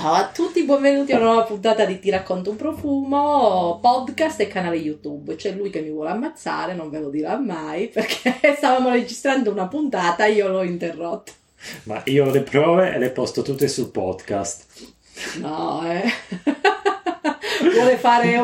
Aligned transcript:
Ciao 0.00 0.14
a 0.14 0.30
tutti, 0.32 0.62
benvenuti 0.62 1.12
a 1.12 1.16
una 1.16 1.26
nuova 1.26 1.42
puntata 1.42 1.84
di 1.84 1.98
Ti 1.98 2.08
racconto 2.08 2.48
un 2.48 2.56
profumo, 2.56 3.80
podcast 3.82 4.40
e 4.40 4.48
canale 4.48 4.76
YouTube. 4.76 5.36
C'è 5.36 5.52
lui 5.52 5.68
che 5.68 5.82
mi 5.82 5.90
vuole 5.90 6.08
ammazzare, 6.08 6.72
non 6.72 6.88
ve 6.88 7.00
lo 7.00 7.10
dirà 7.10 7.36
mai 7.36 7.88
perché 7.88 8.38
stavamo 8.56 8.88
registrando 8.88 9.50
una 9.50 9.68
puntata 9.68 10.24
e 10.24 10.32
io 10.32 10.48
l'ho 10.48 10.62
interrotto. 10.62 11.32
Ma 11.82 12.00
io 12.06 12.24
ho 12.24 12.30
le 12.30 12.40
prove 12.40 12.94
e 12.94 12.98
le 12.98 13.10
posto 13.10 13.42
tutte 13.42 13.68
sul 13.68 13.90
podcast. 13.90 14.64
No, 15.38 15.82
eh. 15.84 16.10
vuole 17.74 17.98
fare, 17.98 18.40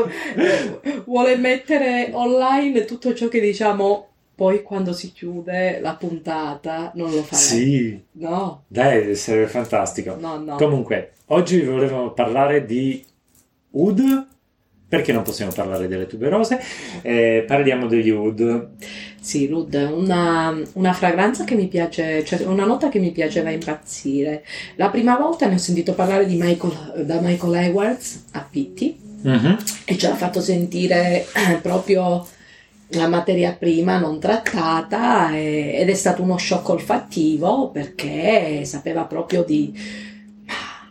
vuole 1.06 1.36
mettere 1.36 2.10
online 2.12 2.84
tutto 2.84 3.14
ciò 3.14 3.28
che 3.28 3.40
diciamo 3.40 4.08
poi 4.36 4.62
quando 4.62 4.92
si 4.92 5.12
chiude 5.12 5.80
la 5.80 5.94
puntata 5.94 6.92
non 6.94 7.10
lo 7.10 7.22
farei. 7.22 7.44
Sì. 7.44 8.02
No. 8.12 8.64
Dai, 8.68 9.14
sarebbe 9.16 9.46
fantastico. 9.46 10.14
No, 10.20 10.36
no. 10.36 10.56
Comunque, 10.56 11.12
oggi 11.28 11.62
volevamo 11.62 12.12
parlare 12.12 12.66
di 12.66 13.02
Oud. 13.72 14.26
Perché 14.88 15.12
non 15.12 15.24
possiamo 15.24 15.50
parlare 15.50 15.88
delle 15.88 16.06
tuberose? 16.06 16.60
Eh, 17.02 17.44
parliamo 17.44 17.86
degli 17.86 18.10
Oud. 18.10 18.68
Sì, 19.20 19.48
Lud 19.48 19.74
è 19.74 19.90
una, 19.90 20.56
una, 20.74 20.92
fragranza 20.92 21.42
che 21.42 21.56
mi 21.56 21.66
piace, 21.66 22.24
cioè 22.24 22.44
una 22.44 22.64
nota 22.64 22.88
che 22.88 23.00
mi 23.00 23.10
piaceva 23.10 23.50
impazzire. 23.50 24.44
La 24.76 24.88
prima 24.90 25.16
volta 25.16 25.48
ne 25.48 25.54
ho 25.54 25.58
sentito 25.58 25.94
parlare 25.94 26.26
di 26.26 26.36
Michael, 26.36 27.04
da 27.04 27.20
Michael 27.20 27.54
Edwards 27.54 28.26
a 28.32 28.46
Pitti 28.48 28.96
Mhm. 29.22 29.58
e 29.86 29.98
ce 29.98 30.08
l'ha 30.08 30.14
fatto 30.14 30.40
sentire 30.40 31.26
eh, 31.34 31.56
proprio 31.60 32.24
la 32.90 33.08
materia 33.08 33.52
prima 33.52 33.98
non 33.98 34.20
trattata 34.20 35.30
e- 35.32 35.76
ed 35.78 35.88
è 35.88 35.94
stato 35.94 36.22
uno 36.22 36.38
shock 36.38 36.68
olfattivo 36.68 37.70
perché 37.70 38.64
sapeva 38.64 39.04
proprio 39.04 39.42
di 39.42 39.72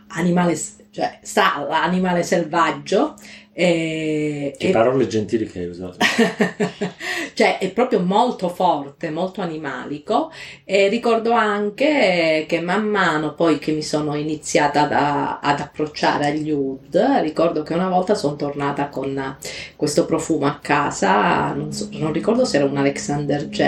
animale, 0.08 0.58
cioè 0.90 1.18
sa 1.22 1.64
l'animale 1.68 2.22
selvaggio 2.22 3.14
e, 3.58 4.54
Che 4.58 4.68
e- 4.68 4.70
parole 4.70 5.06
gentili 5.06 5.46
che 5.46 5.60
hai 5.60 5.66
usato. 5.66 5.96
cioè 7.32 7.56
è 7.56 7.70
proprio 7.70 8.00
molto 8.00 8.50
forte, 8.50 9.08
molto 9.08 9.40
animalico 9.40 10.30
e 10.62 10.88
ricordo 10.88 11.32
anche 11.32 12.44
che 12.46 12.60
man 12.60 12.86
mano 12.86 13.32
poi 13.32 13.58
che 13.58 13.72
mi 13.72 13.82
sono 13.82 14.14
iniziata 14.14 14.82
ad, 14.82 14.92
ad 15.40 15.60
approcciare 15.60 16.26
agli 16.26 16.50
oud, 16.50 16.96
ricordo 17.22 17.62
che 17.62 17.72
una 17.72 17.88
volta 17.88 18.14
sono 18.14 18.36
tornata 18.36 18.88
con 18.88 19.38
questo 19.74 20.04
profumo 20.04 20.44
a 20.44 20.58
casa, 20.60 21.54
non, 21.54 21.72
so- 21.72 21.88
non 21.92 22.12
ricordo 22.12 22.44
se 22.44 22.58
era 22.58 22.66
un 22.66 22.76
Alexander 22.76 23.48
J 23.48 23.60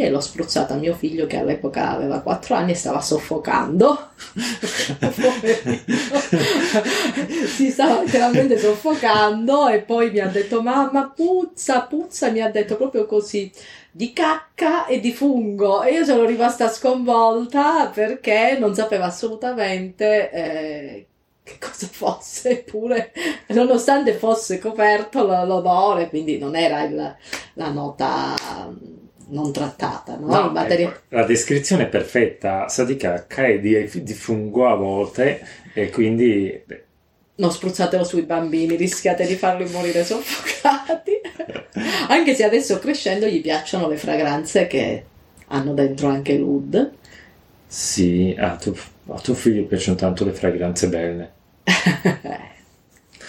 e 0.00 0.10
l'ho 0.10 0.20
spruzzato 0.20 0.72
a 0.72 0.76
mio 0.76 0.94
figlio 0.94 1.28
che 1.28 1.36
all'epoca 1.36 1.90
aveva 1.90 2.22
4 2.22 2.56
anni 2.56 2.72
e 2.72 2.74
stava 2.74 3.00
soffocando. 3.00 4.08
Si 7.46 7.70
stava 7.70 8.02
letteralmente 8.02 8.58
soffocando 8.58 9.27
e 9.70 9.80
poi 9.80 10.10
mi 10.10 10.20
ha 10.20 10.28
detto 10.28 10.62
mamma 10.62 11.10
puzza, 11.14 11.82
puzza, 11.82 12.30
mi 12.30 12.40
ha 12.40 12.50
detto 12.50 12.76
proprio 12.76 13.06
così 13.06 13.50
di 13.90 14.12
cacca 14.12 14.86
e 14.86 15.00
di 15.00 15.12
fungo 15.12 15.82
e 15.82 15.92
io 15.92 16.04
sono 16.04 16.24
rimasta 16.24 16.68
sconvolta 16.68 17.88
perché 17.88 18.56
non 18.58 18.74
sapevo 18.74 19.04
assolutamente 19.04 20.30
eh, 20.30 21.06
che 21.42 21.56
cosa 21.58 21.86
fosse 21.90 22.50
eppure 22.50 23.12
nonostante 23.48 24.12
fosse 24.14 24.58
coperto 24.58 25.24
l'odore 25.26 26.08
quindi 26.08 26.38
non 26.38 26.54
era 26.54 26.82
il- 26.84 27.16
la 27.54 27.70
nota 27.70 28.34
mm, 28.70 28.96
non 29.30 29.52
trattata 29.52 30.16
no? 30.16 30.26
No, 30.26 30.50
materia- 30.50 30.88
ecco, 30.88 31.00
la 31.08 31.24
descrizione 31.24 31.84
è 31.84 31.88
perfetta, 31.88 32.68
sa 32.68 32.84
di 32.84 32.96
cacca 32.96 33.46
e 33.46 33.60
di, 33.60 33.90
di 34.02 34.14
fungo 34.14 34.68
a 34.68 34.74
volte 34.74 35.40
e 35.74 35.90
quindi 35.90 36.62
Non 37.38 37.52
spruzzatelo 37.52 38.04
sui 38.04 38.22
bambini, 38.22 38.76
rischiate 38.76 39.26
di 39.26 39.34
farli 39.34 39.68
morire 39.70 40.04
soffocati. 40.04 41.20
anche 42.08 42.34
se 42.34 42.44
adesso 42.44 42.78
crescendo 42.78 43.26
gli 43.26 43.40
piacciono 43.40 43.88
le 43.88 43.96
fragranze 43.96 44.66
che 44.66 45.04
hanno 45.48 45.72
dentro 45.72 46.08
anche 46.08 46.36
l'oud. 46.36 46.92
sì, 47.66 48.34
a 48.38 48.56
tuo, 48.56 48.74
a 49.08 49.18
tuo 49.18 49.34
figlio 49.34 49.64
piacciono 49.64 49.96
tanto 49.96 50.24
le 50.24 50.32
fragranze 50.32 50.88
belle. 50.88 51.32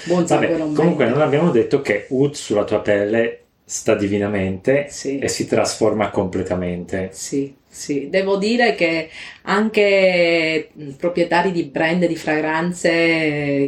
Buon 0.06 0.26
Vabbè, 0.26 0.58
non 0.58 0.74
comunque 0.74 1.09
non 1.09 1.22
abbiamo 1.22 1.52
detto 1.52 1.81
che 1.81 2.08
Oud 2.09 2.34
sulla 2.34 2.64
tua 2.64 2.80
pelle 2.80 3.44
sta 3.69 3.94
divinamente 3.94 4.88
Sì. 4.90 5.19
e 5.19 5.28
si 5.28 5.46
trasforma 5.46 6.09
completamente. 6.09 7.09
Sì, 7.13 7.56
sì, 7.68 8.09
devo 8.09 8.38
dire 8.38 8.74
che 8.74 9.09
anche 9.44 10.72
proprietari 10.97 11.52
di 11.52 11.63
brand 11.66 12.03
di 12.08 12.16
fragranze 12.16 12.90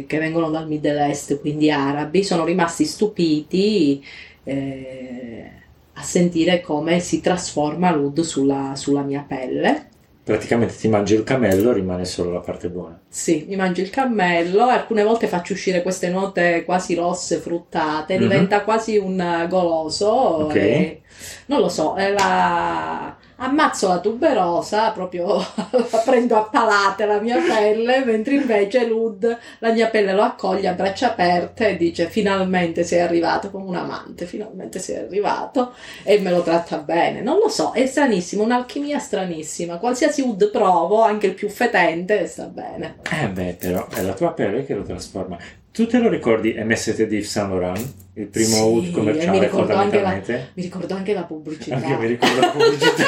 che 0.06 0.18
vengono 0.18 0.50
dal 0.50 0.66
Middle 0.66 1.06
East, 1.06 1.38
quindi 1.40 1.70
arabi, 1.70 2.24
sono 2.24 2.44
rimasti 2.44 2.84
stupiti 2.84 4.04
eh, 4.42 5.50
a 5.92 6.02
sentire 6.02 6.60
come 6.60 6.98
si 6.98 7.20
trasforma 7.20 7.92
l'oud 7.94 8.20
sulla, 8.22 8.74
sulla 8.74 9.02
mia 9.02 9.24
pelle. 9.26 9.86
Praticamente 10.24 10.76
ti 10.76 10.86
mangi 10.88 11.14
il 11.14 11.24
cammello, 11.24 11.72
rimane 11.72 12.04
solo 12.04 12.30
la 12.30 12.38
parte 12.40 12.68
buona. 12.68 12.96
Sì, 13.08 13.44
mi 13.48 13.56
mangio 13.56 13.80
il 13.82 13.90
cammello, 13.90 14.66
alcune 14.66 15.02
volte 15.02 15.26
faccio 15.26 15.52
uscire 15.52 15.82
queste 15.82 16.10
note 16.10 16.62
quasi 16.64 16.94
rosse, 16.94 17.38
fruttate, 17.38 18.14
Mhm. 18.14 18.20
diventa 18.20 18.62
quasi 18.62 18.96
un 18.96 19.46
goloso. 19.48 20.06
Ok. 20.08 20.54
e- 20.54 21.02
non 21.46 21.60
lo 21.60 21.68
so, 21.68 21.94
è 21.94 22.12
la... 22.12 23.16
ammazzo 23.42 23.88
la 23.88 23.98
tuberosa, 23.98 24.90
proprio 24.90 25.44
prendo 26.04 26.36
a 26.36 26.44
palate 26.44 27.04
la 27.04 27.20
mia 27.20 27.38
pelle, 27.40 28.04
mentre 28.04 28.34
invece 28.34 28.86
Lud 28.86 29.38
la 29.58 29.72
mia 29.72 29.88
pelle 29.88 30.12
lo 30.12 30.22
accoglie 30.22 30.68
a 30.68 30.74
braccia 30.74 31.08
aperte 31.08 31.70
e 31.70 31.76
dice 31.76 32.08
finalmente 32.08 32.84
sei 32.84 33.00
arrivato 33.00 33.50
come 33.50 33.64
un 33.66 33.74
amante, 33.74 34.26
finalmente 34.26 34.78
sei 34.78 34.96
arrivato 34.96 35.74
e 36.04 36.20
me 36.20 36.30
lo 36.30 36.42
tratta 36.42 36.78
bene. 36.78 37.20
Non 37.20 37.38
lo 37.38 37.48
so, 37.48 37.72
è 37.72 37.84
stranissimo, 37.86 38.44
un'alchimia 38.44 38.98
stranissima. 38.98 39.78
Qualsiasi 39.78 40.22
wood 40.22 40.50
provo, 40.50 41.02
anche 41.02 41.26
il 41.26 41.34
più 41.34 41.48
fetente, 41.48 42.26
sta 42.26 42.44
bene. 42.44 42.98
Eh 43.10 43.28
beh, 43.28 43.56
però 43.58 43.88
è 43.88 44.02
la 44.02 44.14
tua 44.14 44.32
pelle 44.32 44.64
che 44.64 44.74
lo 44.74 44.82
trasforma. 44.82 45.36
Tu 45.72 45.86
te 45.86 45.98
lo 45.98 46.08
ricordi 46.10 46.54
MST 46.58 47.06
di 47.06 47.16
Yves 47.16 47.30
Saint 47.30 47.48
Laurent? 47.48 47.94
Il 48.14 48.26
primo 48.26 48.54
Sì, 48.56 48.60
Oud 48.60 48.84
e 48.84 48.86
mi 48.88 48.92
commerciale 48.92 49.28
anche 49.38 49.40
la- 49.46 49.48
fondamentalmente? 49.52 50.50
Mi 50.54 50.62
ricordo 50.62 50.94
anche 50.94 51.14
la 51.14 51.22
pubblicità. 51.22 51.74
Anche 51.76 51.96
mi 51.96 52.06
ricordo 52.06 52.40
la 52.40 52.48
pubblicità. 52.48 53.04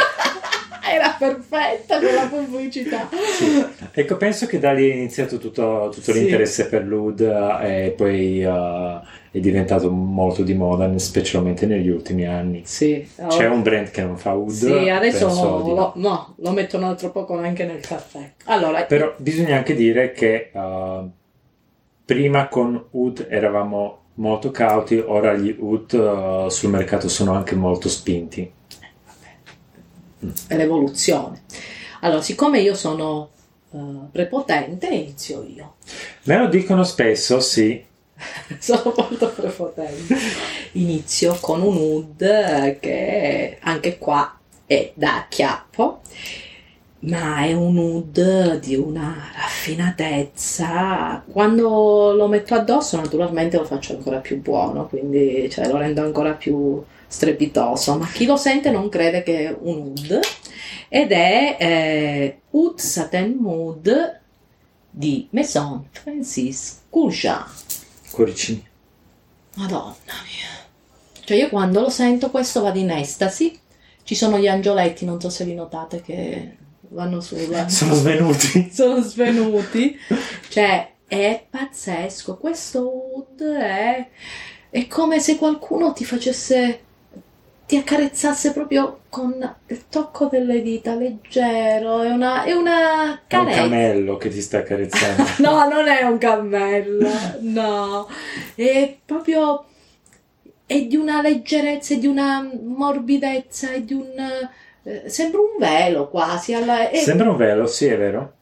Era 0.95 1.17
perfetta 1.19 1.99
quella 1.99 2.27
pubblicità. 2.27 3.09
Sì. 3.37 3.65
Ecco, 3.93 4.17
penso 4.17 4.47
che 4.47 4.59
da 4.59 4.73
lì 4.73 4.89
è 4.91 4.95
iniziato 4.95 5.37
tutto, 5.39 5.91
tutto 5.93 6.13
Sì. 6.13 6.21
l'interesse 6.21 6.69
per 6.69 6.87
l'Oud 6.87 7.21
eh, 7.21 7.87
e 7.87 7.91
poi 7.91 8.43
eh, 8.43 9.01
è 9.31 9.39
diventato 9.41 9.91
molto 9.91 10.43
di 10.43 10.55
moda, 10.55 10.91
specialmente 10.99 11.67
negli 11.67 11.89
ultimi 11.89 12.27
anni. 12.27 12.63
Sì, 12.65 13.07
C'è 13.29 13.47
un 13.47 13.63
brand 13.63 13.91
che 13.91 14.03
non 14.05 14.17
fa 14.17 14.35
Oud? 14.37 14.51
Sì, 14.51 14.89
adesso 14.89 15.27
lo, 15.27 15.93
no, 15.97 16.35
lo 16.39 16.51
metto 16.53 16.77
un 16.79 16.85
altro 16.85 17.11
poco 17.11 17.37
anche 17.37 17.65
nel 17.67 17.81
caffè. 17.81 18.33
Allora, 18.45 18.85
Però 18.85 19.13
bisogna 19.19 19.57
anche 19.57 19.75
dire 19.75 20.13
che 20.13 20.51
eh, 20.55 21.01
prima 22.04 22.48
con 22.48 22.88
Oud 22.91 23.26
eravamo 23.28 24.03
molto 24.15 24.50
cauti, 24.50 24.97
ora 24.98 25.34
gli 25.34 25.56
Oud 25.59 25.92
eh, 25.92 26.50
sul 26.50 26.70
mercato 26.70 27.09
sono 27.09 27.32
anche 27.34 27.54
molto 27.54 27.88
spinti. 27.88 28.50
è 30.47 30.56
l'evoluzione. 30.56 31.42
Allora, 32.00 32.22
siccome 32.22 32.60
io 32.60 32.75
sono 32.75 33.31
eh, 33.72 33.78
prepotente, 34.12 34.87
inizio 34.87 35.42
io. 35.42 35.75
Me 36.25 36.38
lo 36.38 36.48
dicono 36.48 36.84
spesso, 36.84 37.41
sì. 37.41 37.82
sono 38.59 38.94
molto 38.97 39.31
prepotente. 39.31 40.15
Inizio 40.72 41.36
con 41.41 41.62
un 41.62 41.76
oud 41.76 42.22
eh, 42.22 42.78
che 42.81 43.59
anche 43.60 43.98
qua 43.98 44.38
è 44.66 44.92
da 44.94 45.16
acchiappo, 45.16 46.00
ma 47.04 47.44
è 47.44 47.53
un 47.53 47.76
oud 47.76 48.59
di 48.60 48.77
una 48.77 49.30
raffinatezza. 49.34 51.22
Quando 51.30 52.12
lo 52.15 52.28
metto 52.28 52.54
addosso, 52.54 52.97
naturalmente 52.97 53.56
lo 53.56 53.65
faccio 53.65 53.95
ancora 53.95 54.18
più 54.18 54.41
buono, 54.41 54.86
quindi 54.89 55.48
cioè, 55.51 55.68
lo 55.68 55.77
rendo 55.77 56.03
ancora 56.03 56.33
più 56.33 56.83
strepitoso. 57.06 57.97
Ma 57.98 58.06
chi 58.06 58.24
lo 58.27 58.36
sente 58.36 58.71
non 58.71 58.89
crede 58.89 59.22
che 59.22 59.48
è 59.48 59.56
un 59.59 59.92
oud. 59.92 60.21
Ed 60.89 61.12
è 61.12 61.56
eh, 61.59 62.41
Oud 62.51 62.78
Satin 62.78 63.36
Mood 63.39 64.21
di 64.91 65.27
Maison 65.30 65.86
Francis 65.91 66.83
Courgeat. 66.89 67.48
Cuoricini. 68.10 68.66
Madonna 69.57 69.95
mia. 70.24 70.53
Cioè 71.24 71.36
io 71.36 71.48
quando 71.48 71.80
lo 71.80 71.91
sento 71.91 72.30
questo 72.30 72.62
vado 72.62 72.78
in 72.78 72.91
estasi. 72.91 73.59
Ci 74.03 74.15
sono 74.15 74.39
gli 74.39 74.47
angioletti, 74.47 75.04
non 75.04 75.21
so 75.21 75.30
se 75.30 75.45
li 75.45 75.54
notate 75.54 76.03
che 76.03 76.57
vanno 76.95 77.21
sulla... 77.21 77.69
Sono 77.69 77.95
svenuti. 77.95 78.71
sono 78.73 79.03
svenuti. 79.03 79.99
Cioè 80.49 80.93
è 81.07 81.45
pazzesco. 81.51 82.37
Questo 82.39 82.83
wood 82.89 83.43
è... 83.43 84.09
è 84.71 84.87
come 84.87 85.21
se 85.21 85.37
qualcuno 85.37 85.93
ti 85.93 86.05
facesse 86.05 86.81
ti 87.67 87.79
accarezzasse 87.79 88.53
proprio 88.53 89.01
con 89.09 89.57
il 89.69 89.89
tocco 89.89 90.27
delle 90.27 90.61
dita 90.61 90.95
leggero, 90.95 92.03
è 92.03 92.11
una, 92.11 92.45
è 92.45 92.53
una 92.53 93.23
È 93.27 93.37
un 93.37 93.45
carezza. 93.45 93.61
cammello 93.63 94.17
che 94.19 94.29
ti 94.29 94.43
sta 94.43 94.59
accarezzando. 94.59 95.23
no, 95.49 95.67
non 95.67 95.89
è 95.89 96.03
un 96.03 96.19
cammello, 96.19 97.09
no, 97.41 98.07
è 98.55 98.97
proprio 99.03 99.65
è 100.67 100.83
di 100.83 100.97
una 100.97 101.23
leggerezza, 101.23 101.95
è 101.95 101.99
di 101.99 102.07
una 102.07 102.47
morbidezza, 102.63 103.71
è 103.71 103.81
di 103.81 103.95
un 103.95 104.13
eh, 104.84 105.09
sembra 105.09 105.41
un 105.41 105.57
velo 105.59 106.09
quasi, 106.09 106.54
alla- 106.54 106.91
è, 106.91 106.98
Sembra 106.98 107.31
un 107.31 107.36
velo, 107.36 107.66
sì, 107.66 107.86
è 107.86 107.97
vero? 107.98 108.33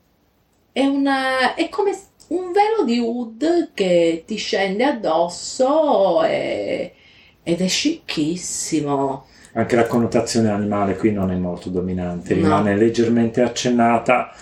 è 0.72 0.84
una, 0.86 1.54
è 1.54 1.68
come 1.68 1.92
un 2.28 2.50
velo 2.52 2.84
di 2.84 2.98
Wood 2.98 3.72
che 3.74 4.24
ti 4.26 4.36
scende 4.36 4.84
addosso 4.84 6.22
e- 6.24 6.94
ed 7.42 7.60
è 7.60 7.66
scicchissimo. 7.68 9.26
Anche 9.54 9.76
la 9.76 9.86
connotazione 9.86 10.48
animale 10.50 10.96
qui 10.96 11.12
non 11.12 11.30
è 11.30 11.34
molto 11.36 11.68
dominante, 11.68 12.34
No. 12.34 12.40
rimane 12.42 12.74
leggermente 12.76 13.42
accennata, 13.42 14.34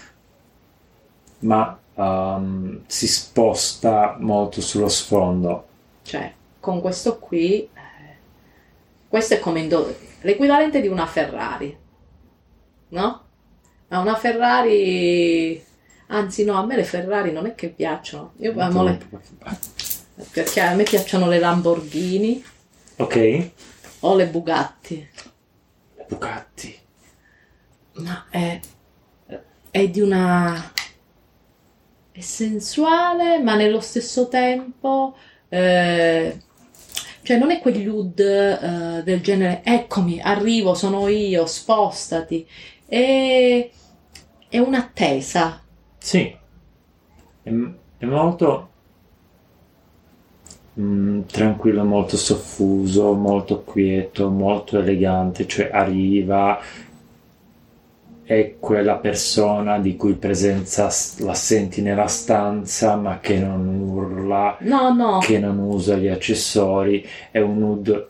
ma 1.41 1.79
um, 1.94 2.81
si 2.87 3.08
sposta 3.08 4.17
molto 4.20 4.61
sullo 4.61 4.88
sfondo. 4.88 5.67
Cioè, 6.02 6.32
con 6.61 6.81
questo 6.81 7.19
qui, 7.19 7.62
eh, 7.62 7.69
questo 9.08 9.35
è 9.35 9.38
come 9.41 9.61
indo- 9.61 9.97
l'equivalente 10.20 10.81
di 10.81 10.87
una 10.88 11.06
Ferrari, 11.06 11.76
no? 12.90 13.25
Ma 13.88 13.98
una 14.00 14.14
Ferrari, 14.16 15.62
anzi 16.08 16.44
no, 16.44 16.54
a 16.58 16.64
me 16.66 16.76
le 16.76 16.84
Ferrari 16.84 17.32
non 17.32 17.46
è 17.46 17.54
che 17.54 17.70
piacciono, 17.70 18.34
io 18.38 18.54
amo 18.58 18.82
le- 18.84 18.98
perché 20.32 20.60
a 20.60 20.75
me 20.75 20.84
piacciono 20.84 21.26
le 21.28 21.38
Lamborghini 21.38 22.42
Ok, 22.98 23.16
o 24.00 24.14
le 24.16 24.26
Bugatti, 24.26 25.08
Bugatti. 26.08 26.70
ma 28.02 28.26
è, 28.31 28.60
è 29.70 29.88
di 29.88 30.00
una... 30.00 30.72
è 32.12 32.20
sensuale, 32.20 33.38
ma 33.38 33.54
nello 33.54 33.81
stesso 33.81 34.28
tempo... 34.28 35.16
eh, 35.48 36.42
cioè 37.22 37.37
non 37.38 37.50
è 37.50 37.60
quegli 37.60 37.87
oud 37.87 38.19
eh, 38.19 39.02
del 39.04 39.20
genere 39.20 39.62
eccomi, 39.64 40.20
arrivo, 40.20 40.75
sono 40.75 41.06
io, 41.08 41.46
spostati. 41.46 42.46
È, 42.90 43.70
è 44.48 44.58
un'attesa. 44.58 45.62
Sì, 45.98 46.37
è, 47.42 47.50
è 47.98 48.04
molto 48.04 48.69
mm, 50.81 51.20
tranquillo, 51.26 51.84
molto 51.84 52.16
soffuso, 52.16 53.12
molto 53.12 53.62
quieto, 53.62 54.28
molto 54.28 54.81
elegante, 54.81 55.46
cioè 55.46 55.70
arriva, 55.72 56.58
è 58.25 58.56
quella 58.58 58.96
persona 58.96 59.78
di 59.78 59.94
cui 59.94 60.14
presenza 60.14 60.90
la 61.19 61.34
senti 61.34 61.82
nella 61.82 62.08
stanza, 62.08 62.96
ma 62.96 63.20
che 63.20 63.38
non 63.38 63.69
urla, 63.69 64.56
No, 64.62 64.92
no, 64.92 65.19
che 65.19 65.38
non 65.38 65.60
usa 65.60 65.94
gli 65.94 66.08
accessori, 66.08 67.06
è 67.31 67.38
un 67.38 67.62
oud 67.62 68.08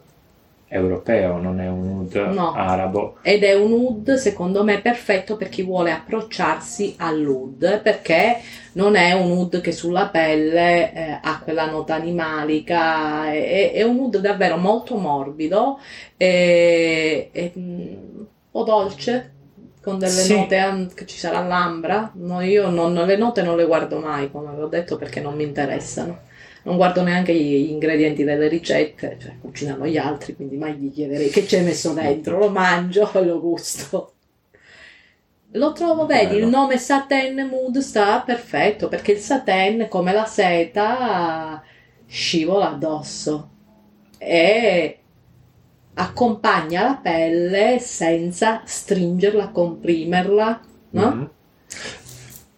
europeo, 0.73 1.39
non 1.39 1.61
è 1.61 1.69
un 1.69 1.89
oud 1.99 2.15
No. 2.33 2.53
arabo. 2.55 3.17
ed 3.23 3.43
è 3.43 3.55
un 3.55 3.73
oud 3.73 4.15
secondo 4.15 4.63
me 4.63 4.81
perfetto 4.81 5.37
per 5.37 5.49
chi 5.49 5.63
vuole 5.63 5.91
approcciarsi 5.91 6.95
all'oud, 6.99 7.81
perché 7.83 8.37
non 8.75 8.95
è 8.95 9.13
un 9.13 9.33
oud 9.33 9.61
che 9.61 9.73
sulla 9.73 10.07
pelle 10.07 10.93
eh, 10.93 11.19
ha 11.21 11.41
quella 11.43 11.69
nota 11.69 11.95
animalica, 11.95 13.33
è, 13.33 13.73
è 13.73 13.83
un 13.83 13.99
oud 13.99 14.19
davvero 14.19 14.57
molto 14.57 14.97
morbido 14.97 15.79
e, 16.17 17.31
e, 17.33 17.53
mm, 17.59 17.79
un 18.19 18.27
po' 18.51 18.63
dolce. 18.63 19.33
Con 19.83 19.99
delle 19.99 20.11
Sì. 20.13 20.35
note 20.35 20.89
che 20.95 21.07
ci 21.07 21.17
sarà 21.17 21.41
l'ambra, 21.41 22.11
no, 22.17 22.43
io 22.43 22.69
non, 22.69 22.93
le 22.93 23.17
note 23.17 23.41
non 23.41 23.57
le 23.57 23.65
guardo 23.65 23.99
mai, 23.99 24.31
come 24.31 24.49
avevo 24.49 24.67
detto, 24.67 24.99
perché 24.99 25.21
non 25.23 25.35
mi 25.35 25.43
interessano. 25.45 26.19
Non 26.63 26.77
guardo 26.77 27.03
neanche 27.03 27.35
gli 27.35 27.71
ingredienti 27.71 28.23
delle 28.25 28.49
ricette, 28.49 29.17
cioè 29.21 29.33
cucinano 29.41 29.87
gli 29.87 29.97
altri, 29.97 30.37
quindi 30.37 30.57
mai 30.57 30.75
gli 30.75 30.93
chiederei 30.93 31.31
che 31.31 31.47
ci 31.47 31.57
hai 31.57 31.65
messo 31.65 31.93
dentro, 31.95 32.39
lo 32.39 32.51
mangio 32.51 33.11
e 33.13 33.23
lo 33.25 33.41
gusto. 33.41 34.13
Lo 35.55 35.73
trovo, 35.73 36.07
vedi, 36.07 36.35
Bello. 36.35 36.45
il 36.45 36.47
nome 36.51 36.79
Satin 36.79 37.49
Mood 37.51 37.79
sta 37.79 38.21
perfetto, 38.21 38.89
perché 38.89 39.13
il 39.13 39.19
satin, 39.19 39.87
come 39.89 40.13
la 40.13 40.25
seta, 40.25 41.63
scivola 42.07 42.71
addosso 42.71 43.51
e 44.19 44.99
accompagna 45.95 46.83
la 46.83 46.95
pelle 47.03 47.79
senza 47.81 48.63
stringerla, 48.65 49.49
comprimerla, 49.49 50.61
no? 50.91 51.15
Mhm. 51.15 51.31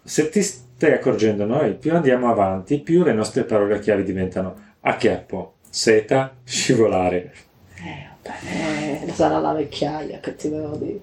Se 0.03 0.29
ti 0.29 0.41
stai 0.75 0.93
accorgendo, 0.93 1.45
noi 1.45 1.73
più 1.73 1.93
andiamo 1.93 2.29
avanti, 2.29 2.79
più 2.79 3.03
le 3.03 3.13
nostre 3.13 3.43
parole 3.43 3.79
chiavi 3.79 4.03
diventano 4.03 4.55
acchiappo, 4.81 5.53
seta, 5.69 6.33
scivolare. 6.43 7.33
Eh, 7.77 8.07
vabbè, 8.23 9.03
eh, 9.07 9.11
sarà 9.13 9.39
la 9.39 9.53
vecchiaia 9.53 10.19
che 10.19 10.35
ti 10.35 10.49
devo 10.49 10.75
dire. 10.75 10.99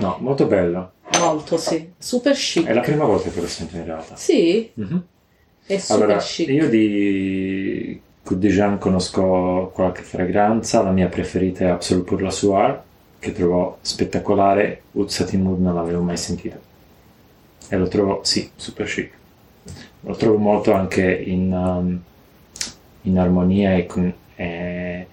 No, 0.00 0.16
molto 0.20 0.46
bello. 0.46 0.92
Molto, 1.18 1.56
sì. 1.56 1.92
Super 1.98 2.34
chic. 2.34 2.66
È 2.66 2.72
la 2.72 2.80
prima 2.80 3.04
volta 3.04 3.30
che 3.30 3.40
lo 3.40 3.46
sento 3.46 3.76
in 3.76 3.84
realtà. 3.84 4.16
Sì, 4.16 4.70
Mhm. 4.74 5.02
è 5.66 5.78
super 5.78 6.02
Allora, 6.04 6.18
chic. 6.18 6.48
io 6.48 6.68
di 6.68 8.00
Jean 8.48 8.78
conosco 8.78 9.70
qualche 9.74 10.02
fragranza, 10.02 10.82
la 10.82 10.90
mia 10.90 11.08
preferita 11.08 11.64
è 11.64 11.68
Absolute 11.68 12.06
Pour 12.08 12.22
la 12.22 12.30
Soir, 12.30 12.82
che 13.18 13.32
trovo 13.32 13.78
spettacolare, 13.82 14.82
Mood 15.36 15.60
non 15.60 15.74
l'avevo 15.74 16.02
mai 16.02 16.16
sentito. 16.16 16.70
E 17.68 17.76
lo 17.76 17.88
trovo, 17.88 18.20
sì, 18.24 18.50
super 18.56 18.86
chic. 18.86 19.10
Lo 20.00 20.14
trovo 20.16 20.36
molto 20.38 20.72
anche 20.72 21.10
in, 21.10 21.52
um, 21.52 22.00
in 23.02 23.18
armonia 23.18 23.74
e 23.76 23.86
con- 23.86 24.12
e, 24.34 25.06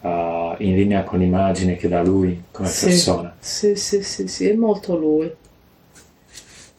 uh, 0.00 0.54
in 0.58 0.74
linea 0.76 1.02
con 1.02 1.18
l'immagine 1.18 1.76
che 1.76 1.88
dà 1.88 2.02
lui 2.02 2.44
come 2.52 2.68
Sì. 2.68 2.86
persona. 2.86 3.34
Sì, 3.40 3.74
sì, 3.74 4.02
sì, 4.02 4.28
sì, 4.28 4.48
è 4.48 4.54
molto 4.54 4.96
lui. 4.96 5.30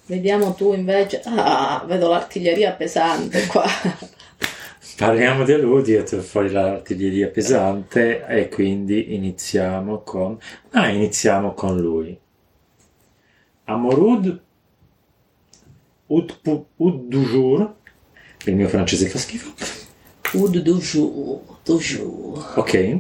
Vediamo 0.06 0.53
tu 0.53 0.74
invece. 0.74 1.21
Ah, 1.25 1.83
vedo 1.85 2.07
l'artiglieria 2.09 2.71
pesante 2.71 3.45
qua. 3.47 3.65
Parliamo 4.97 5.44
di 5.44 5.51
Aludi 5.51 5.94
e 5.95 6.03
tu 6.03 6.19
fuori 6.21 6.50
l'artiglieria 6.50 7.27
pesante 7.27 8.25
e 8.25 8.47
quindi 8.50 9.13
iniziamo 9.15 10.00
con... 10.00 10.39
Ah, 10.71 10.88
iniziamo 10.89 11.53
con 11.53 11.77
lui. 11.77 12.18
Amorud 13.65 14.41
Oud, 16.07 16.39
Oud 16.77 17.08
du 17.10 17.24
jour. 17.25 17.75
Il 18.46 18.55
mio 18.55 18.67
francese 18.67 19.08
fa 19.10 19.17
schifo. 19.17 19.51
Oud 20.34 20.58
du 20.58 20.79
jour, 20.79 21.41
du 21.63 21.77
jour. 21.79 22.53
Ok. 22.55 23.00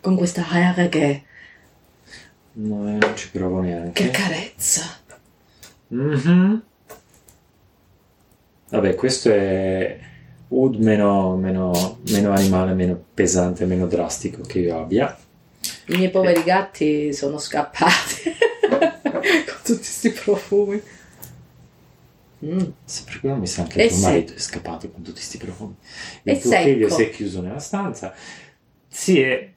Con 0.00 0.16
questa 0.16 0.46
aria 0.48 0.88
che, 0.88 1.22
No, 2.56 2.82
non 2.84 3.12
ci 3.16 3.30
provo 3.30 3.60
che 3.60 3.66
neanche. 3.66 4.10
carezza. 4.10 4.82
Mhm. 5.88 6.62
Vabbè, 8.70 8.94
questo 8.94 9.30
è 9.30 9.98
Oud 10.48 10.76
meno, 10.76 11.36
meno, 11.36 11.98
meno 12.08 12.32
animale, 12.32 12.74
meno 12.74 13.02
pesante, 13.12 13.64
meno 13.66 13.86
drastico 13.86 14.42
che 14.42 14.60
io 14.60 14.78
abbia. 14.78 15.16
I 15.86 15.96
miei 15.96 16.10
poveri 16.10 16.42
gatti 16.42 17.12
sono 17.12 17.38
scappati 17.38 18.22
con 18.68 19.56
tutti 19.62 19.78
questi 19.78 20.10
profumi. 20.10 20.80
Mm. 22.44 22.58
Sì, 22.84 23.04
per 23.04 23.20
quello 23.20 23.36
mi 23.36 23.46
sa 23.46 23.62
che 23.64 23.80
È 23.80 23.82
il 23.84 23.90
tuo 23.90 23.98
marito 24.00 24.34
è 24.34 24.38
scappato 24.38 24.90
con 24.90 25.00
tutti 25.02 25.12
questi 25.16 25.38
profumi. 25.38 25.74
È 26.22 26.30
Il 26.32 26.40
tuo 26.40 26.50
figlio 26.52 26.88
secco. 26.88 26.94
si 27.00 27.02
è 27.02 27.10
chiuso 27.10 27.40
nella 27.40 27.58
stanza. 27.58 28.12
Sì, 28.88 29.20
è, 29.20 29.50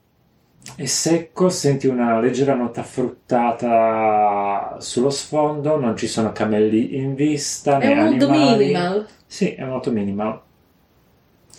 è 0.75 0.85
secco, 0.85 1.49
senti 1.49 1.87
una 1.87 2.19
leggera 2.19 2.53
nota 2.55 2.83
fruttata 2.83 4.77
sullo 4.79 5.09
sfondo, 5.09 5.77
non 5.79 5.95
ci 5.97 6.07
sono 6.07 6.31
cammelli 6.31 6.95
in 6.97 7.15
vista, 7.15 7.79
È 7.79 7.93
né 7.93 7.99
animali. 8.01 8.65
minimal. 8.65 9.07
Sì, 9.25 9.53
è 9.53 9.63
molto 9.65 9.91
minimal. 9.91 10.41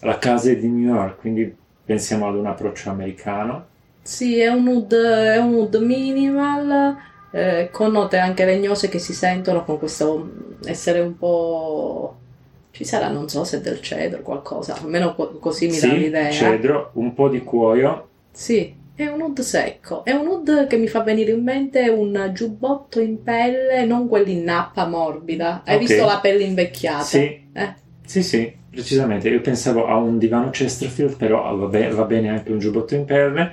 La 0.00 0.18
casa 0.18 0.50
è 0.50 0.56
di 0.56 0.68
New 0.68 0.94
York, 0.94 1.18
quindi 1.20 1.54
pensiamo 1.84 2.28
ad 2.28 2.36
un 2.36 2.46
approccio 2.46 2.90
americano. 2.90 3.66
Sì, 4.02 4.38
è 4.38 4.48
un 4.48 4.66
oud, 4.68 4.94
è 4.94 5.36
un 5.38 5.54
oud 5.54 5.74
minimal, 5.76 6.96
eh, 7.30 7.68
con 7.70 7.92
note 7.92 8.16
anche 8.18 8.44
legnose 8.46 8.88
che 8.88 8.98
si 8.98 9.12
sentono 9.12 9.64
con 9.64 9.78
questo 9.78 10.47
essere 10.64 11.00
un 11.00 11.16
po'... 11.16 12.16
Ci 12.70 12.84
sarà, 12.84 13.08
non 13.08 13.28
so 13.28 13.42
se 13.44 13.60
del 13.60 13.80
cedro 13.80 14.22
qualcosa, 14.22 14.76
almeno 14.80 15.14
co- 15.14 15.38
così 15.38 15.66
mi 15.66 15.78
dà 15.80 15.88
sì, 15.88 15.98
l'idea. 15.98 16.30
cedro, 16.30 16.90
un 16.94 17.12
po' 17.14 17.28
di 17.28 17.42
cuoio. 17.42 18.08
Sì, 18.30 18.72
è 18.94 19.06
un 19.06 19.20
oud 19.22 19.40
secco, 19.40 20.04
è 20.04 20.12
un 20.12 20.26
oud 20.28 20.66
che 20.68 20.76
mi 20.76 20.86
fa 20.86 21.02
venire 21.02 21.32
in 21.32 21.42
mente 21.42 21.88
un 21.88 22.30
giubbotto 22.32 23.00
in 23.00 23.22
pelle, 23.22 23.84
non 23.84 24.06
quelli 24.06 24.32
in 24.32 24.44
nappa 24.44 24.86
morbida. 24.86 25.62
Hai 25.64 25.74
Ok. 25.74 25.80
visto 25.80 26.04
la 26.04 26.18
pelle 26.20 26.44
invecchiata? 26.44 27.02
Sì, 27.04 27.46
Eh, 27.52 27.74
Sì, 28.04 28.22
sì, 28.22 28.52
precisamente. 28.70 29.28
Io 29.28 29.40
pensavo 29.40 29.86
a 29.86 29.96
un 29.96 30.18
divano 30.18 30.50
Chesterfield, 30.50 31.16
però 31.16 31.54
va, 31.56 31.66
be- 31.66 31.90
va 31.90 32.04
bene 32.04 32.28
anche 32.30 32.52
un 32.52 32.58
giubbotto 32.58 32.94
in 32.94 33.04
pelle. 33.04 33.52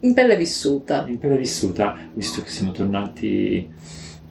In 0.00 0.14
pelle 0.14 0.36
vissuta. 0.36 1.04
In 1.06 1.18
pelle 1.18 1.36
vissuta, 1.36 1.96
visto 2.12 2.42
che 2.42 2.50
siamo 2.50 2.72
tornati 2.72 3.68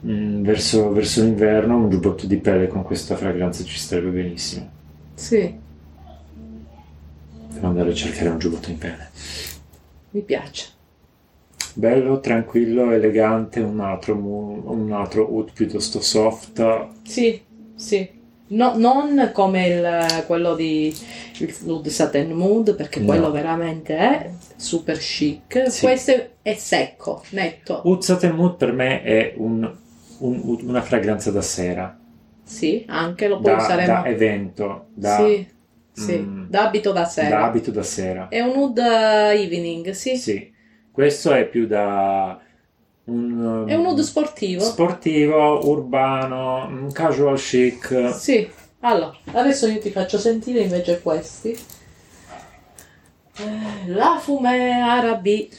mm, 0.06 0.42
verso, 0.42 0.90
verso 0.92 1.22
l'inverno, 1.22 1.76
un 1.76 1.90
giubbotto 1.90 2.26
di 2.26 2.36
pelle 2.36 2.68
con 2.68 2.82
questa 2.82 3.16
fragranza 3.16 3.64
ci 3.64 3.76
starebbe 3.78 4.10
benissimo. 4.22 4.68
Sì, 5.14 5.64
Devo 7.52 7.68
andare 7.68 7.90
a 7.90 7.94
cercare 7.94 8.28
un 8.28 8.38
giubbotto 8.38 8.70
in 8.70 8.78
pelle. 8.78 9.08
mi 10.10 10.20
piace. 10.22 10.68
Bello, 11.74 12.20
tranquillo, 12.20 12.90
elegante, 12.90 13.60
un 13.60 13.80
altro, 13.80 14.14
un 14.16 14.90
altro 14.92 15.30
oud 15.30 15.52
piuttosto 15.52 16.00
soft. 16.00 16.88
Sì, 17.02 17.40
sì. 17.74 18.08
No- 18.48 18.76
non 18.78 19.30
come 19.34 19.66
il- 19.66 20.24
quello 20.26 20.54
di 20.54 20.94
Nude 21.64 21.90
Satin 21.90 22.30
Mood, 22.30 22.74
perché 22.76 23.00
No. 23.00 23.06
quello 23.06 23.30
veramente 23.30 23.96
è 23.96 24.30
super 24.56 24.96
chic. 24.98 25.64
Sì. 25.70 25.84
Questo 25.84 26.12
è, 26.42 26.54
secco, 26.54 27.22
netto. 27.30 27.82
Oud 27.84 28.00
Satin 28.02 28.30
Mood 28.30 28.54
per 28.56 28.72
me 28.72 29.02
è 29.02 29.34
un- 29.36 29.70
un- 30.18 30.40
oud- 30.44 30.62
una 30.62 30.82
fragranza 30.82 31.30
da 31.30 31.42
sera, 31.42 31.98
Sì, 32.44 32.84
anche 32.88 33.28
lo 33.28 33.40
poi 33.40 33.54
da, 33.56 33.62
useremo. 33.62 33.86
da 33.86 34.04
evento, 34.06 34.86
da, 34.94 35.16
Sì, 35.16 35.46
sì, 35.92 36.16
mm, 36.18 36.44
d'abito 36.48 36.92
da 36.92 37.04
sera. 37.04 37.28
da 37.40 37.44
abito 37.46 37.70
da 37.70 37.82
sera. 37.82 38.28
È 38.28 38.40
un 38.40 38.52
nude 38.54 38.82
evening, 39.32 39.90
sì. 39.90 40.16
Sì, 40.16 40.52
questo 40.90 41.32
è 41.32 41.46
più 41.46 41.66
da 41.66 42.38
un, 43.04 43.64
È 43.68 43.74
un 43.74 43.82
nude 43.82 44.02
sportivo. 44.02 44.62
sportivo, 44.62 45.68
urbano, 45.68 46.66
un 46.66 46.90
casual 46.92 47.38
chic. 47.38 48.12
Sì. 48.14 48.48
Allora, 48.80 49.16
adesso 49.32 49.66
io 49.66 49.78
ti 49.80 49.90
faccio 49.90 50.18
sentire 50.18 50.60
invece 50.60 51.00
questi. 51.00 51.56
Eh, 53.38 53.88
La 53.92 54.18
Fumé 54.20 54.80
Arabi 54.80 55.50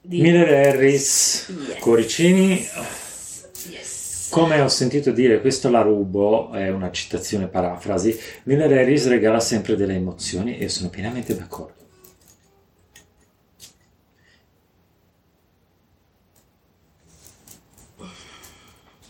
di 0.00 0.20
Miller 0.20 0.68
Harris, 0.68 1.48
Yes. 1.68 1.78
cuoricini. 1.80 2.66
Come 4.34 4.60
ho 4.60 4.66
sentito 4.66 5.12
dire, 5.12 5.40
questo 5.40 5.70
la 5.70 5.82
rubo, 5.82 6.50
è 6.50 6.68
una 6.68 6.90
citazione 6.90 7.46
parafrasi. 7.46 8.18
Miller 8.46 8.72
Harris 8.72 9.06
regala 9.06 9.38
sempre 9.38 9.76
delle 9.76 9.94
emozioni 9.94 10.58
e 10.58 10.68
sono 10.68 10.88
pienamente 10.88 11.36
d'accordo. 11.36 11.74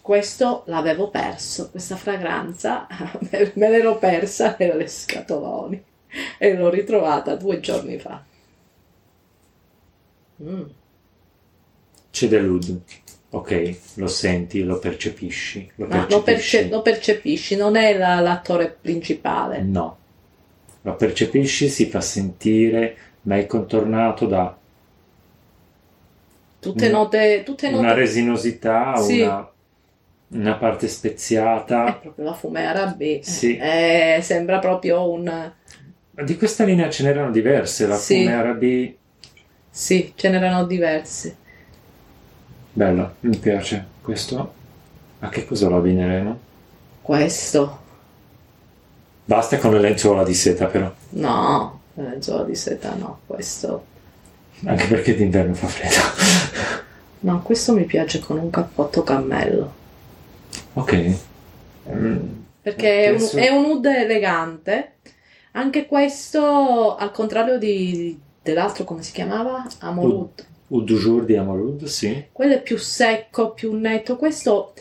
Questo 0.02 0.64
l'avevo 0.66 1.08
perso, 1.08 1.70
questa 1.70 1.96
fragranza 1.96 2.86
me 3.54 3.70
l'ero 3.70 3.96
persa 3.96 4.54
nelle 4.58 4.86
scatoloni 4.86 5.82
e 6.36 6.54
l'ho 6.54 6.68
ritrovata 6.68 7.34
due 7.34 7.60
giorni 7.60 7.98
fa. 7.98 8.22
Mm. 10.42 10.64
C'è 12.10 12.28
dell'oud, 12.28 12.82
ok, 13.36 13.76
lo 13.94 14.06
senti, 14.06 14.62
lo 14.62 14.78
percepisci, 14.78 15.70
lo 15.76 15.86
Ma 15.86 16.06
lo, 16.08 16.22
percepisci. 16.22 16.56
perce- 16.56 16.68
lo 16.68 16.82
percepisci, 16.82 17.56
non 17.56 17.76
è 17.76 17.96
la- 17.96 18.20
l'attore 18.20 18.76
principale. 18.80 19.60
No, 19.62 19.96
lo 20.82 20.94
percepisci, 20.94 21.68
si 21.68 21.86
fa 21.86 22.00
sentire, 22.00 22.96
ma 23.22 23.36
è 23.38 23.46
contornato 23.46 24.26
da 24.26 24.56
Tutte 26.60 26.88
note, 26.88 27.42
tutte 27.44 27.68
note 27.68 27.82
una 27.82 27.92
resinosità, 27.92 28.96
Sì. 28.96 29.20
una, 29.20 29.50
una 30.28 30.54
parte 30.54 30.86
È 30.86 30.88
speziata. 30.88 31.98
proprio 32.00 32.24
la 32.24 32.32
Fumé 32.32 32.64
Arabi. 32.66 33.20
Sì. 33.22 33.56
Eh, 33.58 34.20
sembra 34.22 34.58
proprio 34.60 35.10
un... 35.10 35.52
Di 36.10 36.36
questa 36.36 36.64
linea 36.64 36.88
ce 36.88 37.02
n'erano 37.02 37.30
diverse, 37.30 37.86
la 37.86 37.96
Sì. 37.96 38.18
Fume 38.22 38.34
Arabi, 38.34 38.96
Sì, 39.68 40.12
ce 40.16 40.28
n'erano 40.30 40.64
diversi. 40.64 41.36
Bello, 42.74 43.14
mi 43.20 43.38
piace. 43.38 43.92
Questo, 44.02 44.54
a 45.20 45.28
che 45.30 45.46
cosa 45.46 45.68
lo 45.68 45.76
abbineremo? 45.78 46.38
Questo, 47.00 47.82
Basta 49.26 49.58
con 49.58 49.72
le 49.72 49.80
lenzuola 49.80 50.22
di 50.24 50.34
seta 50.34 50.66
però, 50.66 50.92
no, 51.10 51.80
la 51.94 52.02
lenzuola 52.10 52.44
di 52.44 52.54
seta 52.54 52.94
no, 52.94 53.20
questo... 53.26 53.88
anche 54.64 54.86
perché 54.86 55.14
d'inverno 55.14 55.54
fa 55.54 55.66
freddo. 55.68 56.02
No, 57.20 57.42
questo 57.42 57.72
mi 57.72 57.84
piace 57.86 58.20
con 58.20 58.38
un 58.38 58.50
cappotto 58.50 59.02
cammello. 59.02 59.74
ok. 60.74 61.18
Mm, 61.90 62.42
Perché 62.62 63.04
è 63.04 63.10
un, 63.10 63.30
è 63.34 63.50
nude 63.50 64.02
elegante. 64.04 64.96
Anche 65.52 65.86
questo, 65.86 66.96
al 66.96 67.12
contrario 67.12 67.58
di, 67.58 68.20
dell'altro, 68.42 68.84
come 68.84 69.02
si 69.02 69.12
chiamava? 69.12 69.76
Amorud. 69.80 70.46
Oud 70.68 70.84
du 70.86 70.96
jour 70.96 71.24
di 71.24 71.36
Amorud, 71.36 71.84
sì. 71.84 72.24
Quello 72.32 72.54
è 72.54 72.62
più 72.62 72.76
secco, 72.78 73.52
più 73.52 73.72
netto. 73.76 74.16
Questo 74.16 74.72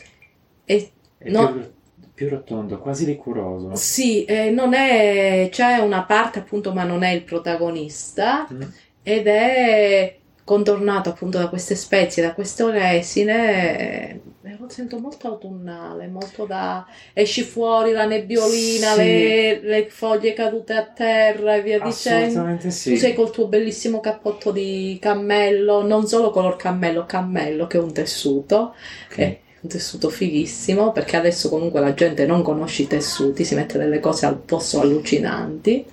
è 0.65 0.89
È 1.17 1.29
No. 1.29 1.51
più, 1.51 1.71
più 2.13 2.29
rotondo, 2.29 2.79
quasi 2.79 3.05
liquoroso. 3.05 3.75
Sì, 3.75 4.25
eh, 4.25 4.49
non 4.49 4.73
è, 4.73 5.47
c'è 5.51 5.77
una 5.77 6.03
parte 6.03 6.39
appunto, 6.39 6.73
ma 6.73 6.83
non 6.83 7.03
è 7.03 7.09
il 7.11 7.23
protagonista 7.23 8.47
Mm. 8.51 8.61
ed 9.03 9.27
è 9.27 10.17
contornato 10.43 11.09
appunto 11.09 11.37
da 11.37 11.47
queste 11.47 11.75
spezie, 11.75 12.21
da 12.23 12.33
queste 12.33 12.69
resine. 12.69 14.21
eh, 14.43 14.57
lo 14.59 14.67
sento 14.69 14.99
molto 14.99 15.27
autunnale, 15.27 16.07
molto 16.07 16.45
da 16.45 16.85
esci 17.13 17.43
fuori 17.43 17.91
la 17.91 18.05
nebbiolina, 18.05 18.91
Sì. 18.93 18.97
le, 18.97 19.59
le 19.61 19.87
foglie 19.89 20.33
cadute 20.33 20.73
a 20.73 20.83
terra 20.83 21.55
e 21.55 21.61
via 21.61 21.79
dicendo. 21.79 22.57
Sì. 22.69 22.91
Tu 22.91 22.97
sei 22.97 23.13
col 23.13 23.31
tuo 23.31 23.47
bellissimo 23.47 23.99
cappotto 23.99 24.51
di 24.51 24.97
cammello, 25.01 25.85
non 25.85 26.07
solo 26.07 26.29
color 26.29 26.55
cammello, 26.57 27.05
cammello 27.05 27.67
che 27.67 27.77
è 27.77 27.81
un 27.81 27.93
tessuto. 27.93 28.75
Ok. 29.09 29.17
È 29.17 29.39
un 29.61 29.69
tessuto 29.69 30.09
fighissimo 30.09 30.91
perché 30.91 31.15
adesso 31.15 31.47
comunque 31.49 31.79
la 31.79 31.93
gente 31.93 32.25
non 32.25 32.41
conosce 32.41 32.81
i 32.83 32.87
tessuti, 32.87 33.45
si 33.45 33.55
mette 33.55 33.77
delle 33.77 33.99
cose 34.01 34.25
al 34.25 34.37
posto 34.37 34.81
allucinanti. 34.81 35.85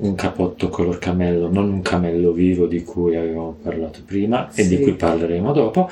Un 0.00 0.14
capotto 0.14 0.68
color 0.68 0.98
camello, 0.98 1.50
non 1.50 1.70
un 1.70 1.82
camello 1.82 2.32
vivo 2.32 2.66
di 2.66 2.82
cui 2.82 3.16
avevamo 3.16 3.56
parlato 3.62 4.00
prima 4.04 4.50
e 4.54 4.66
di 4.66 4.80
cui 4.80 4.94
parleremo 4.94 5.52
dopo. 5.52 5.90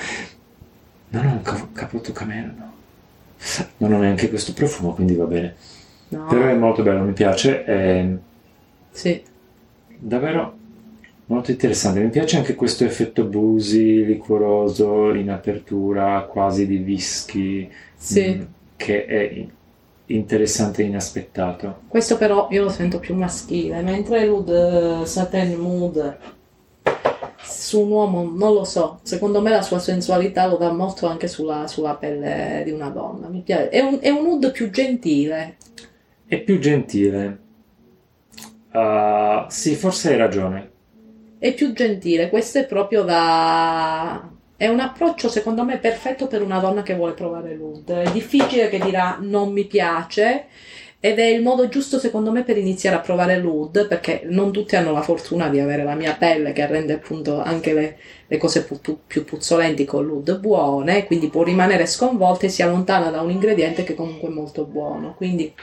Non 1.11 1.27
ho 1.27 1.33
un 1.33 1.43
ca- 1.43 1.69
capotto 1.73 2.13
camello, 2.13 2.53
no. 2.57 2.73
Non 3.79 3.93
ho 3.93 3.99
neanche 3.99 4.29
questo 4.29 4.53
profumo, 4.53 4.95
quindi 4.95 5.15
va 5.15 5.25
bene. 5.25 5.55
No, 6.09 6.27
Però 6.27 6.47
è 6.47 6.55
molto 6.55 6.83
bello, 6.83 7.03
mi 7.03 7.13
piace, 7.13 7.65
è 7.65 8.07
sì, 8.91 9.23
davvero 9.99 10.57
molto 11.27 11.51
interessante. 11.51 12.01
Mi 12.01 12.09
piace 12.09 12.37
anche 12.37 12.55
questo 12.55 12.85
effetto 12.85 13.25
busi, 13.25 14.05
liquoroso, 14.05 15.13
in 15.15 15.31
apertura, 15.31 16.23
quasi 16.23 16.67
di 16.67 16.79
whisky, 16.79 17.71
sì. 17.95 18.35
mm, 18.35 18.43
che 18.77 19.05
è 19.05 19.47
interessante 20.09 20.83
e 20.83 20.87
inaspettato. 20.87 21.83
Questo 21.89 22.17
però 22.17 22.49
io 22.51 22.65
lo 22.65 22.71
sento 22.71 22.99
più 22.99 23.15
maschile, 23.15 23.83
mentre 23.83 24.27
l'Oud 24.27 25.03
Satin 25.05 25.55
Mood 25.55 26.19
su 27.43 27.81
un 27.81 27.91
uomo 27.91 28.23
non 28.35 28.55
lo 28.55 28.65
so, 28.65 29.01
secondo 29.03 29.41
me 29.41 29.51
la 29.51 29.63
sua 29.63 29.79
sensualità 29.79 30.47
lo 30.47 30.57
dà 30.57 30.73
molto 30.73 31.07
anche 31.07 31.29
sulla, 31.29 31.67
sulla 31.67 31.95
pelle 31.95 32.63
di 32.65 32.71
una 32.71 32.89
donna. 32.89 33.29
Mi 33.29 33.41
piace. 33.41 33.69
È 33.69 33.81
un, 33.81 33.99
è 34.01 34.11
un 34.11 34.27
oud 34.27 34.53
più 34.53 34.71
gentile. 34.71 35.57
È 36.27 36.39
più 36.41 36.59
gentile. 36.59 37.39
Ah, 38.71 39.47
sì, 39.49 39.75
forse 39.75 40.11
hai 40.11 40.17
ragione. 40.17 40.71
È 41.39 41.55
più 41.55 41.73
gentile, 41.73 42.31
questo 42.31 42.59
è 42.59 42.67
proprio 42.67 43.03
da... 43.03 44.31
È 44.59 44.67
un 44.67 44.81
approccio 44.81 45.29
secondo 45.29 45.63
me 45.63 45.79
perfetto 45.79 46.27
per 46.27 46.43
una 46.43 46.59
donna 46.59 46.83
che 46.83 46.97
vuole 46.97 47.13
provare 47.13 47.55
l'oud. 47.55 47.93
È 47.93 48.11
difficile 48.11 48.69
che 48.69 48.81
dirà 48.81 49.17
non 49.21 49.53
mi 49.53 49.65
piace 49.67 50.47
ed 50.99 51.21
è 51.21 51.27
il 51.27 51.43
modo 51.43 51.69
giusto 51.69 52.01
secondo 52.01 52.33
me 52.33 52.43
per 52.43 52.59
iniziare 52.59 52.97
a 52.97 52.99
provare 52.99 53.39
l'oud 53.39 53.87
perché 53.87 54.23
non 54.25 54.51
tutti 54.51 54.75
hanno 54.75 54.91
la 54.91 55.03
fortuna 55.03 55.49
di 55.49 55.61
avere 55.61 55.85
la 55.85 55.95
mia 55.95 56.17
pelle 56.17 56.53
che 56.53 56.67
rende 56.67 56.95
appunto 56.95 57.41
anche 57.41 57.73
le, 57.73 57.99
le 58.27 58.37
cose 58.37 58.65
pu- 58.65 58.81
pu- 58.81 58.99
più 59.07 59.25
puzzolenti 59.25 59.85
con 59.85 60.05
l'oud 60.05 60.41
buone, 60.41 61.07
quindi 61.07 61.29
può 61.29 61.45
rimanere 61.45 61.87
sconvolta 61.87 62.47
e 62.47 62.49
si 62.49 62.61
allontana 62.61 63.11
da 63.11 63.21
un 63.21 63.31
ingrediente 63.31 63.85
che 63.85 63.95
comunque 63.95 64.29
è 64.29 64.33
molto 64.33 64.65
buono. 64.65 65.15
Quindi 65.15 65.55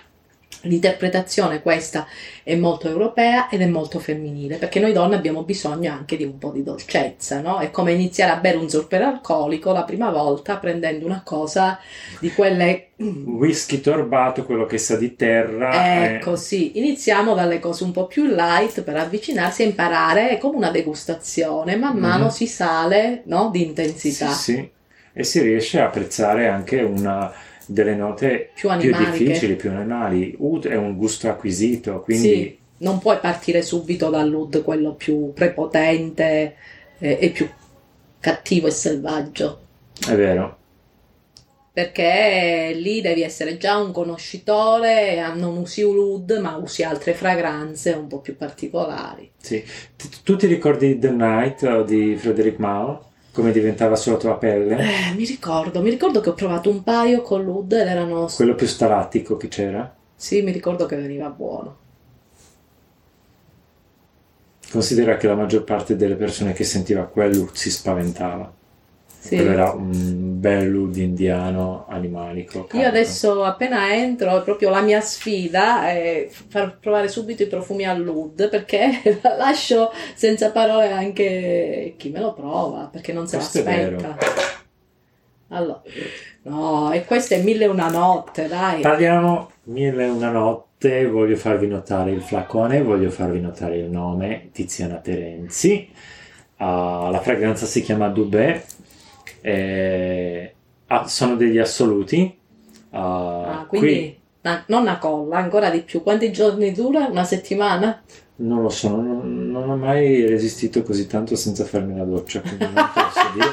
l'interpretazione 0.65 1.62
questa 1.62 2.05
è 2.43 2.55
molto 2.55 2.88
europea 2.88 3.50
ed 3.50 3.62
è 3.62 3.65
molto 3.65 4.00
femminile, 4.00 4.57
perché 4.57 4.79
noi 4.79 4.93
donne 4.93 5.15
abbiamo 5.15 5.43
bisogno 5.43 5.91
anche 5.91 6.17
di 6.17 6.24
un 6.24 6.38
po' 6.38 6.51
di 6.51 6.63
dolcezza, 6.63 7.41
no? 7.41 7.57
È 7.60 7.72
come 7.72 7.93
iniziare 7.93 8.31
a 8.31 8.38
bere 8.38 8.57
un 8.57 8.69
zucchero 8.69 9.05
alcolico 9.05 9.72
la 9.72 9.84
prima 9.84 10.10
volta 10.12 10.57
prendendo 10.57 11.05
una 11.05 11.22
cosa 11.24 11.79
di 12.19 12.31
quelle... 12.31 12.89
Whisky 12.98 13.81
torbato, 13.81 14.45
quello 14.45 14.65
che 14.65 14.77
sa 14.77 14.95
di 14.95 15.15
terra. 15.15 16.05
Ecco, 16.05 16.36
sì, 16.36 16.77
iniziamo 16.77 17.34
dalle 17.34 17.60
cose 17.60 17.84
un 17.84 17.91
po' 17.91 18.07
più 18.07 18.25
light 18.25 18.84
per 18.84 18.95
avvicinarsi 18.98 19.63
e 19.63 19.65
imparare, 19.65 20.29
è 20.29 20.38
come 20.38 20.57
una 20.57 20.72
degustazione, 20.72 21.75
man 21.75 21.98
mano 21.98 22.25
Mhm. 22.25 22.29
si 22.29 22.48
sale, 22.48 23.24
no? 23.25 23.50
Di 23.51 23.63
eh, 23.63 23.65
intensità. 23.67 24.27
Sì, 24.31 24.53
sì. 24.53 24.72
E 25.17 25.24
si 25.24 25.41
riesce 25.41 25.79
a 25.79 25.86
apprezzare 25.86 26.48
anche 26.48 26.81
una 26.81 27.31
delle 27.67 27.95
note 27.95 28.51
Più 28.53 28.69
più 28.77 28.95
difficili, 28.95 29.55
più 29.55 29.69
animali. 29.72 30.36
Oud 30.39 30.67
è 30.67 30.75
un 30.75 30.95
gusto 30.95 31.29
acquisito, 31.29 32.01
quindi 32.01 32.27
Sì, 32.27 32.57
non 32.79 33.00
puoi 33.00 33.17
partire 33.19 33.62
subito 33.62 34.10
dall'oud 34.10 34.63
quello 34.63 34.93
più 34.93 35.34
prepotente, 35.34 36.55
è, 36.98 37.17
è 37.17 37.31
più 37.31 37.50
cattivo 38.19 38.67
e 38.67 38.72
selvaggio. 38.72 39.60
È 40.07 40.15
vero. 40.15 40.57
Perché 41.72 42.72
lì 42.74 43.01
devi 43.01 43.22
essere 43.22 43.57
già 43.57 43.77
un 43.77 43.91
conoscitore, 43.91 45.22
non 45.36 45.57
usi 45.57 45.81
Ulud, 45.81 46.39
ma 46.41 46.55
usi 46.55 46.84
altre 46.84 47.13
fragranze 47.13 47.91
un 47.91 48.07
po' 48.07 48.22
più 48.22 48.38
particolari. 48.38 49.29
Sì. 49.38 49.62
Tu 50.24 50.38
ti 50.38 50.48
ricordi 50.48 50.98
The 50.98 51.12
Night 51.12 51.63
eh, 51.63 51.84
di 51.84 52.15
Frederic 52.15 52.60
Mao? 52.60 53.12
Come 53.36 53.51
diventava 53.51 53.98
sulla 53.98 54.15
tua 54.15 54.38
pelle? 54.38 54.77
Eh, 54.77 55.13
mi 55.13 55.25
ricordo, 55.25 55.82
mi 55.82 55.89
ricordo 55.89 56.22
che 56.22 56.30
ho 56.30 56.34
provato 56.34 56.70
un 56.70 56.84
paio 56.84 57.22
con 57.22 57.44
l'Ud 57.44 57.74
ed 57.74 57.86
erano... 57.86 58.30
Quello 58.34 58.56
più 58.56 58.65
stalattico 58.65 59.36
che 59.36 59.50
c'era? 59.50 59.94
Sì, 60.15 60.42
mi 60.42 60.54
ricordo 60.54 60.86
che 60.86 60.96
veniva 60.96 61.27
buono. 61.27 61.77
Considera 64.72 65.18
che 65.18 65.27
la 65.27 65.36
maggior 65.36 65.65
parte 65.65 65.98
delle 65.98 66.15
persone 66.15 66.54
che 66.54 66.63
sentiva 66.63 67.04
quello 67.04 67.50
si 67.51 67.70
spaventava. 67.70 68.50
Sì. 69.25 69.38
Quello 69.38 69.51
era 69.51 69.72
un 69.72 70.39
bel 70.39 70.75
oud 70.75 70.96
indiano 70.98 71.88
animalico. 71.89 72.60
Io 72.60 72.65
carico. 72.67 72.88
adesso 72.88 73.44
appena 73.44 73.91
entro, 73.91 74.44
proprio 74.44 74.70
la 74.70 74.82
mia 74.82 75.01
sfida 75.01 75.89
è 75.89 76.27
far 76.29 76.77
provare 76.77 77.08
subito 77.08 77.41
i 77.41 77.48
profumi 77.48 77.86
all'Ud 77.86 78.50
perché 78.50 79.01
la 79.24 79.36
lascio 79.36 79.91
senza 80.13 80.51
parole 80.51 80.91
anche 80.91 81.96
chi 81.98 82.10
me 82.10 82.20
lo 82.20 82.34
prova 82.34 82.88
perché 82.91 83.13
non 83.13 83.27
se 83.27 83.38
Questo 83.38 83.63
l'aspetta. 83.63 84.15
Allora, 85.48 85.82
no, 86.44 86.91
e 86.91 87.03
questa 87.05 87.34
è 87.34 87.41
mille 87.41 87.65
e 87.65 87.67
una 87.67 87.89
notte, 87.89 88.48
dai. 88.48 88.82
Parliamo 88.82 89.50
mille 89.63 90.05
e 90.05 90.10
una 90.10 90.29
notte, 90.29 91.08
voglio 91.08 91.36
farvi 91.36 91.65
notare 91.65 92.12
il 92.12 92.22
flacone, 92.22 92.84
voglio 92.84 93.10
farvi 93.10 93.39
notare 93.39 93.77
il 93.77 93.89
nome, 93.89 94.50
Tiziana 94.51 94.98
Terenzi. 94.98 95.89
Ah, 96.58 97.10
la 97.12 97.20
fragranza 97.20 97.65
si 97.65 97.82
chiama 97.82 98.08
Dubé. 98.10 98.63
Eh, 99.46 100.56
ah, 100.88 101.08
sono 101.08 101.36
degli 101.36 101.58
assoluti. 101.60 102.38
Ah, 102.92 103.60
Ah, 103.60 103.66
quindi 103.68 103.88
qui 103.88 104.20
na- 104.42 104.64
non 104.68 104.82
una 104.82 104.98
colla, 104.98 105.38
ancora 105.38 105.70
di 105.70 105.82
più. 105.82 106.02
Quanti 106.02 106.32
giorni 106.32 106.72
dura? 106.72 107.06
Una 107.06 107.24
settimana? 107.24 108.02
non 108.38 108.62
lo 108.62 108.68
so, 108.70 108.90
non, 108.90 109.50
non 109.50 109.70
ho 109.70 109.78
mai 109.78 110.25
resistito 110.25 110.84
così 110.84 111.08
tanto 111.08 111.38
senza 111.38 111.64
farmi 111.64 111.96
la 111.96 112.04
doccia, 112.04 112.42
quindi 112.42 112.66
non 112.66 112.90
posso 112.94 113.30
dire. 113.34 113.48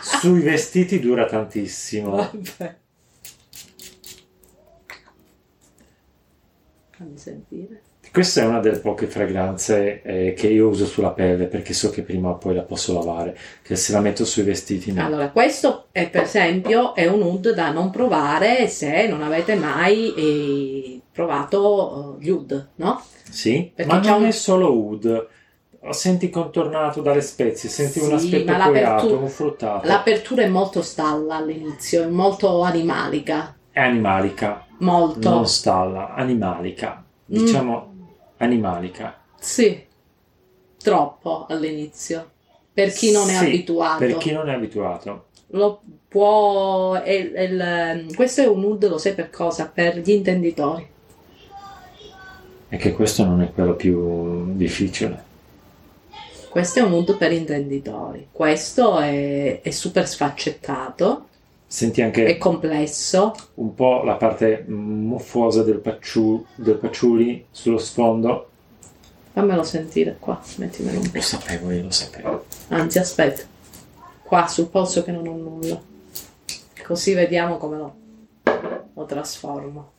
Sui 0.00 0.40
vestiti 0.42 1.00
dura 1.00 1.24
tantissimo. 1.26 2.10
Vabbè. 2.10 2.76
Fammi 6.90 7.16
sentire. 7.18 7.82
Questa 8.18 8.42
è 8.42 8.46
una 8.46 8.58
delle 8.58 8.78
poche 8.80 9.06
fragranze 9.06 10.02
eh, 10.02 10.32
che 10.32 10.48
io 10.48 10.66
uso 10.66 10.86
sulla 10.86 11.10
pelle 11.12 11.46
perché 11.46 11.72
so 11.72 11.88
che 11.90 12.02
prima 12.02 12.30
o 12.30 12.36
poi 12.36 12.52
la 12.52 12.62
posso 12.62 12.92
lavare, 12.92 13.38
che 13.62 13.76
se 13.76 13.92
la 13.92 14.00
metto 14.00 14.24
sui 14.24 14.42
vestiti 14.42 14.90
no. 14.92 15.06
Allora, 15.06 15.30
questo 15.30 15.86
è 15.92 16.10
per 16.10 16.22
esempio 16.22 16.96
è 16.96 17.06
un 17.06 17.22
oud 17.22 17.54
da 17.54 17.70
non 17.70 17.90
provare 17.90 18.66
se 18.66 19.06
non 19.06 19.22
avete 19.22 19.54
mai 19.54 20.12
eh, 20.16 21.00
provato 21.12 22.16
eh, 22.18 22.24
gli 22.24 22.28
oud, 22.30 22.70
no? 22.74 23.00
Sì, 23.30 23.70
Perché 23.72 23.92
ma 23.92 24.00
non 24.00 24.22
un- 24.22 24.26
è 24.26 24.30
solo 24.32 24.68
oud. 24.72 25.28
Senti 25.90 26.28
contornato 26.28 27.00
dalle 27.02 27.20
spezie, 27.20 27.68
senti 27.68 28.00
un 28.00 28.06
Sì, 28.08 28.14
aspetto 28.14 28.50
ma 28.50 28.58
l'apertura- 28.58 28.94
coiato, 28.96 29.18
un 29.20 29.28
fruttato. 29.28 29.86
L'apertura 29.86 30.42
è 30.42 30.48
molto 30.48 30.82
stalla 30.82 31.36
all'inizio, 31.36 32.02
è 32.02 32.06
molto 32.06 32.62
animalica, 32.62 33.56
È 33.70 33.78
animalica, 33.78 34.66
molto. 34.78 35.30
non 35.30 35.46
stalla, 35.46 36.14
animalica. 36.14 37.04
Mm. 37.30 37.36
Animalica. 38.38 39.16
Sì, 39.38 39.84
troppo 40.78 41.46
all'inizio. 41.48 42.30
Per 42.72 42.92
chi 42.92 43.10
non 43.10 43.28
è 43.28 43.36
Sì, 43.36 43.44
abituato. 43.46 43.98
Per 43.98 44.16
chi 44.18 44.32
non 44.32 44.48
è 44.48 44.54
abituato. 44.54 45.26
Lo 45.52 45.80
può. 46.06 46.94
è- 46.94 47.32
è 47.32 47.42
il- 47.42 48.14
questo 48.14 48.42
è 48.42 48.46
un 48.46 48.64
oud, 48.64 48.86
lo 48.88 48.98
sai 48.98 49.14
per 49.14 49.30
cosa? 49.30 49.66
Per 49.72 49.98
gli 49.98 50.10
intenditori. 50.10 50.86
E 52.70 52.76
che 52.76 52.92
questo 52.92 53.24
non 53.24 53.40
è 53.42 53.50
quello 53.52 53.74
più 53.74 54.54
difficile. 54.54 55.24
Questo 56.48 56.78
è 56.78 56.82
un 56.82 56.92
oud 56.92 57.16
per 57.16 57.32
intenditori. 57.32 58.28
Questo 58.32 58.98
è, 58.98 59.60
è 59.60 59.70
super 59.70 60.06
sfaccettato, 60.06 61.27
Senti 61.70 62.00
anche 62.00 62.24
è 62.24 62.38
complesso. 62.38 63.34
un 63.56 63.74
po' 63.74 64.02
la 64.02 64.14
parte 64.14 64.64
muffosa 64.66 65.62
del, 65.62 65.80
pacciu- 65.80 66.46
del 66.54 66.76
patchouli 66.76 67.44
sullo 67.50 67.76
sfondo. 67.76 68.48
Fammelo 69.32 69.62
sentire 69.62 70.16
qua, 70.18 70.40
mettimelo 70.56 70.98
un 70.98 71.10
po'. 71.10 71.16
Lo 71.16 71.20
sapevo, 71.20 71.70
io 71.70 71.82
lo 71.82 71.90
sapevo. 71.90 72.46
Anzi, 72.68 72.98
aspetta. 72.98 73.42
Qua 74.22 74.46
sul 74.48 74.68
polso 74.68 75.04
che 75.04 75.12
non 75.12 75.26
ho 75.28 75.36
nulla. 75.36 75.78
Così 76.86 77.12
vediamo 77.12 77.58
come 77.58 77.76
lo, 77.76 77.94
lo 78.94 79.04
trasformo. 79.04 79.92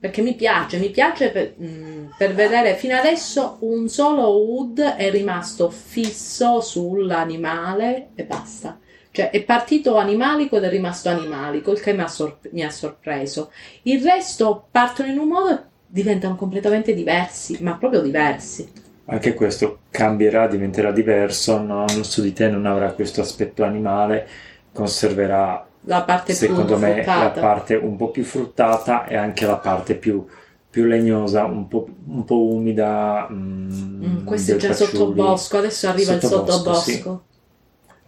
Perché 0.00 0.22
mi 0.22 0.34
piace, 0.34 0.78
mi 0.78 0.88
piace 0.88 1.28
per, 1.30 1.56
mm, 1.62 2.06
per 2.16 2.34
vedere 2.34 2.74
fino 2.76 2.96
adesso 2.96 3.58
un 3.60 3.86
solo 3.90 4.28
wood 4.30 4.80
è 4.80 5.10
rimasto 5.10 5.68
fisso 5.68 6.62
sull'animale 6.62 8.08
e 8.14 8.24
basta. 8.24 8.78
Cioè 9.16 9.30
è 9.30 9.42
partito 9.44 9.96
animalico 9.96 10.56
ed 10.58 10.64
è 10.64 10.68
rimasto 10.68 11.08
animalico, 11.08 11.72
il 11.72 11.80
che 11.80 11.94
mi 11.94 12.02
ha, 12.02 12.06
sorp- 12.08 12.50
mi 12.52 12.62
ha 12.62 12.70
sorpreso. 12.70 13.50
Il 13.82 14.02
resto 14.02 14.68
partono 14.70 15.10
in 15.10 15.18
un 15.18 15.28
modo 15.28 15.50
e 15.52 15.58
diventano 15.86 16.36
completamente 16.36 16.92
diversi, 16.92 17.56
ma 17.62 17.76
proprio 17.78 18.02
diversi. 18.02 18.70
Anche 19.08 19.34
questo 19.34 19.82
cambierà, 19.90 20.48
diventerà 20.48 20.90
diverso, 20.90 21.62
no? 21.62 21.86
su 22.02 22.22
di 22.22 22.32
te 22.32 22.48
non 22.48 22.66
avrà 22.66 22.92
questo 22.92 23.20
aspetto 23.20 23.62
animale, 23.62 24.26
conserverà 24.72 25.64
La 25.82 26.02
parte 26.02 26.34
secondo 26.34 26.76
me 26.76 26.94
fruttata. 26.94 27.18
la 27.24 27.30
parte 27.30 27.74
un 27.76 27.96
po' 27.96 28.10
più 28.10 28.24
fruttata 28.24 29.06
e 29.06 29.16
anche 29.16 29.46
la 29.46 29.58
parte 29.58 29.94
più, 29.96 30.26
più 30.68 30.84
legnosa, 30.84 31.44
un 31.44 31.68
po', 31.68 31.86
un 32.08 32.24
po' 32.24 32.46
umida. 32.52 33.28
mm, 33.30 34.04
Mm, 34.04 34.24
questo 34.24 34.52
è 34.52 34.56
già 34.56 34.68
patchouli. 34.68 34.88
sottobosco, 34.90 35.56
adesso 35.58 35.88
arriva 35.88 36.12
il 36.12 36.20
Sottobosco, 36.20 36.52
sottobosco. 36.52 37.24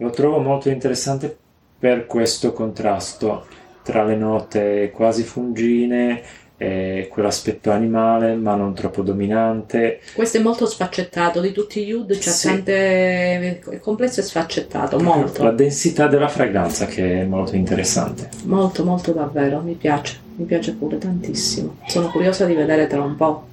Lo 0.01 0.09
trovo 0.11 0.39
molto 0.39 0.69
interessante 0.69 1.35
per 1.77 2.05
questo 2.05 2.53
contrasto 2.53 3.45
tra 3.83 4.03
le 4.03 4.15
note 4.15 4.91
quasi 4.93 5.23
fungine 5.23 6.21
e 6.55 7.07
quell'aspetto 7.09 7.71
animale 7.71 8.35
ma 8.35 8.55
non 8.55 8.73
troppo 8.73 9.01
dominante. 9.01 9.99
Questo 10.13 10.37
è 10.37 10.41
molto 10.41 10.65
sfaccettato, 10.65 11.41
di 11.41 11.51
tutti 11.51 11.85
gli 11.85 11.91
oud 11.91 12.17
c'ha 12.17 12.31
Sì. 12.31 12.47
tante... 12.47 13.59
è 13.59 13.79
complesso 13.79 14.19
e 14.21 14.23
sfaccettato, 14.23 14.99
molto, 14.99 15.43
La 15.43 15.51
densità 15.51 16.07
della 16.07 16.27
fragranza 16.29 16.85
che 16.85 17.21
è 17.21 17.23
molto 17.25 17.55
interessante. 17.55 18.29
molto, 18.43 18.85
molto 18.85 19.11
davvero, 19.11 19.59
mi 19.61 19.73
piace, 19.73 20.17
mi 20.35 20.45
piace 20.45 20.73
pure 20.73 20.97
tantissimo. 20.97 21.77
Sono 21.87 22.09
curiosa 22.09 22.45
di 22.45 22.53
vedere 22.53 22.87
tra 22.87 23.01
un 23.01 23.15
po'. 23.15 23.47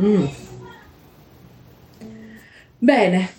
Mm. 0.00 0.24
Bene, 2.78 3.30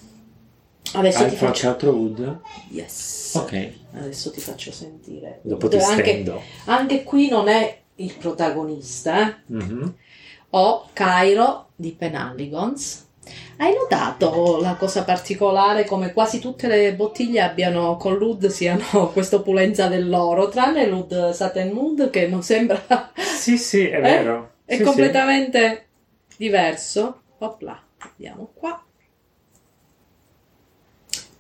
adesso 0.94 1.24
Hai 1.24 1.30
ti 1.30 1.36
faccio... 1.36 1.68
altro 1.70 1.92
wood? 1.92 2.40
Yes, 2.70 3.34
Ok, 3.36 3.72
adesso 3.94 4.32
ti 4.32 4.40
faccio 4.40 4.72
sentire. 4.72 5.40
dopo 5.44 5.68
ti 5.68 5.78
anche, 5.78 6.24
anche 6.66 7.04
qui 7.04 7.30
non 7.30 7.48
è 7.48 7.82
il 7.96 8.14
protagonista, 8.14 9.28
eh. 9.30 9.36
Mhm. 9.48 9.96
o 10.52 10.88
Cairo 10.94 11.70
di 11.76 11.92
Penalligons. 11.92 13.06
Hai 13.58 13.74
notato 13.74 14.60
la 14.62 14.76
cosa 14.76 15.04
particolare 15.04 15.84
come 15.84 16.14
quasi 16.14 16.40
tutte 16.40 16.68
le 16.68 16.94
bottiglie 16.96 17.42
abbiano 17.42 17.98
con 17.98 18.16
l'Ud 18.16 18.48
siano 18.48 19.10
questa 19.12 19.38
opulenza 19.38 19.88
dell'oro, 19.88 20.48
tranne 20.48 20.88
l'Ud 20.88 21.32
Satin 21.32 21.72
Mood 21.72 22.10
che 22.10 22.28
non 22.28 22.42
sembra 22.44 23.12
Sì, 23.16 23.58
sì, 23.58 23.86
è 23.88 24.00
vero. 24.00 24.52
è 24.66 24.78
Sì, 24.78 24.84
completamente 24.84 25.88
diverso. 26.38 27.22
Opla, 27.40 27.82
vediamo 28.16 28.52
qua. 28.54 28.82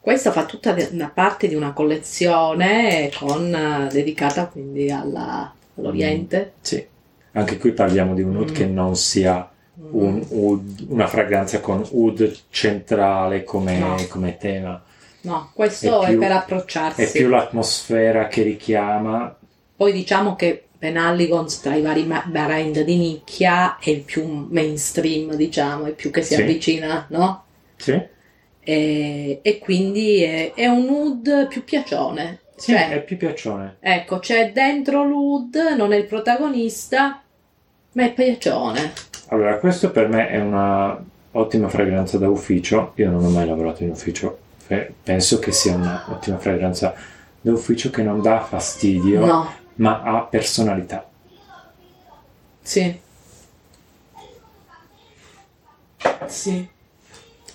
Questa 0.07 0.31
fa 0.31 0.45
tutta 0.45 0.73
una 0.91 1.11
parte 1.13 1.49
di 1.49 1.55
una 1.55 1.73
collezione 1.73 3.11
con, 3.19 3.53
eh, 3.53 3.89
dedicata 3.91 4.45
quindi 4.45 4.89
alla- 4.89 5.53
all'Oriente. 5.75 6.53
Sì. 6.61 6.75
Sì. 6.77 6.85
Anche 7.33 7.57
qui 7.57 7.73
parliamo 7.73 8.13
di 8.13 8.21
un 8.21 8.37
oud 8.37 8.51
Mm. 8.51 8.53
che 8.53 8.65
non 8.67 8.95
sia 8.95 9.49
un 9.91 10.25
oud- 10.29 10.85
una 10.87 11.07
fragranza 11.07 11.59
con 11.59 11.85
oud 11.91 12.33
centrale 12.49 13.43
come, 13.43 13.77
No. 13.79 13.97
come 14.07 14.37
tema. 14.37 14.81
No, 15.23 15.51
questo 15.53 16.01
È 16.03 16.05
è, 16.05 16.09
più- 16.11 16.19
per 16.19 16.31
approcciarsi. 16.31 17.01
È 17.03 17.11
più 17.11 17.27
l'atmosfera 17.27 18.27
che 18.27 18.43
richiama. 18.43 19.35
Poi 19.75 19.91
diciamo 19.91 20.37
che 20.37 20.67
Penalligons 20.79 21.59
tra 21.59 21.75
i 21.75 21.81
vari 21.81 22.03
brand 22.27 22.79
di 22.79 22.95
nicchia 22.95 23.77
è 23.77 23.89
il 23.89 24.03
più 24.03 24.47
mainstream, 24.49 25.33
diciamo, 25.35 25.83
è 25.83 25.91
più 25.91 26.11
che 26.11 26.21
si 26.21 26.35
Sì. 26.35 26.41
avvicina, 26.43 27.07
no? 27.09 27.43
Sì, 27.75 28.01
E, 28.69 29.39
e 29.43 29.59
quindi 29.59 30.21
è, 30.23 30.53
è 30.53 30.65
un 30.67 30.83
nude 30.83 31.45
più 31.47 31.63
piacione. 31.63 32.39
sì 32.57 32.73
Cioè, 32.73 32.89
è 32.89 33.01
più 33.01 33.15
piaccione. 33.15 33.77
ecco, 33.79 34.19
c'è 34.19 34.51
dentro 34.51 35.05
l'Ud, 35.05 35.55
non 35.77 35.93
è 35.93 35.95
il 35.95 36.03
protagonista, 36.03 37.21
ma 37.93 38.03
è 38.03 38.11
piacione. 38.13 38.91
Allora, 39.29 39.57
questo 39.59 39.89
per 39.91 40.09
me 40.09 40.27
è 40.27 40.41
una 40.41 41.01
ottima 41.31 41.69
fragranza 41.69 42.17
da 42.17 42.27
ufficio. 42.27 42.91
Io 42.95 43.09
non 43.09 43.23
ho 43.23 43.29
mai 43.29 43.47
lavorato 43.47 43.83
in 43.83 43.91
ufficio, 43.91 44.37
penso 45.01 45.39
che 45.39 45.53
sia 45.53 45.75
un'ottima 45.75 46.37
fragranza 46.37 46.93
da 47.39 47.51
ufficio 47.53 47.89
che 47.89 48.03
non 48.03 48.21
dà 48.21 48.41
fastidio, 48.41 49.25
No, 49.25 49.49
ma 49.75 50.01
ha 50.01 50.21
personalità. 50.23 51.07
sì. 52.61 52.99
Sì. 56.27 56.67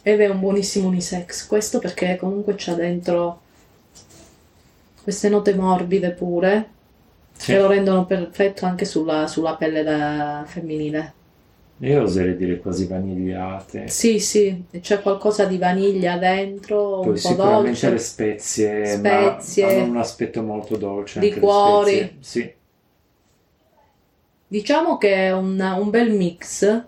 Ed 0.02 0.20
è 0.20 0.28
un 0.28 0.40
buonissimo 0.40 0.88
unisex. 0.88 1.46
Questo 1.46 1.78
perché 1.78 2.16
comunque 2.16 2.54
c'ha 2.56 2.74
dentro 2.74 3.40
queste 5.02 5.28
note 5.28 5.54
morbide 5.54 6.10
pure 6.10 6.68
Sì. 7.36 7.52
che 7.52 7.58
lo 7.58 7.66
rendono 7.68 8.04
perfetto 8.06 8.66
anche 8.66 8.84
sulla, 8.84 9.26
sulla 9.26 9.54
pelle 9.56 9.82
da- 9.82 10.44
femminile. 10.46 11.12
Io 11.78 12.02
oserei 12.02 12.36
dire 12.36 12.58
quasi 12.58 12.86
vanigliate. 12.86 13.88
Sì, 13.88 14.20
sì, 14.20 14.64
c'è 14.80 15.00
qualcosa 15.02 15.46
di 15.46 15.58
vaniglia 15.58 16.16
dentro, 16.16 16.98
un 17.00 17.04
Poi 17.06 17.12
po' 17.12 17.18
sicuramente 17.18 17.64
dolce. 17.64 17.90
le 17.90 17.98
spezie, 17.98 18.86
Spezie. 18.86 19.64
hanno 19.80 19.90
un 19.90 19.96
aspetto 19.96 20.42
molto 20.42 20.76
dolce. 20.76 21.18
le 21.18 21.26
Liquori. 21.26 22.16
Sì. 22.20 22.52
Diciamo 24.46 24.98
che 24.98 25.12
è 25.14 25.32
un, 25.32 25.58
un 25.58 25.90
bel 25.90 26.12
mix, 26.12 26.84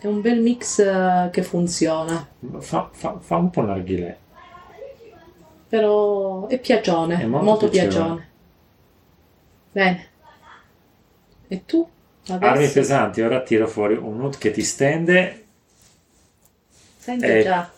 è 0.00 0.06
un 0.06 0.20
bel 0.22 0.40
mix 0.40 0.78
eh, 0.80 1.28
che 1.30 1.42
funziona, 1.42 2.26
Fa, 2.60 2.90
fa- 2.92 3.18
fa 3.20 3.36
un 3.36 3.50
po' 3.50 3.62
narghilè. 3.62 4.18
però 5.68 6.46
è 6.48 6.58
piagione, 6.58 7.16
È 7.16 7.26
molto 7.26 7.44
molto, 7.44 7.68
piagione. 7.68 8.28
Bene. 9.74 10.08
E 11.50 11.64
tu? 11.66 11.88
Armi 12.40 12.70
Adesso? 12.70 12.72
pesanti, 12.72 13.20
ora 13.20 13.42
tiro 13.42 13.68
fuori 13.68 13.94
un 13.94 14.16
nude 14.16 14.38
che 14.38 14.50
ti 14.50 14.62
stende. 14.62 15.46
Senti 16.98 17.26
Eh, 17.26 17.38
già. 17.38 17.72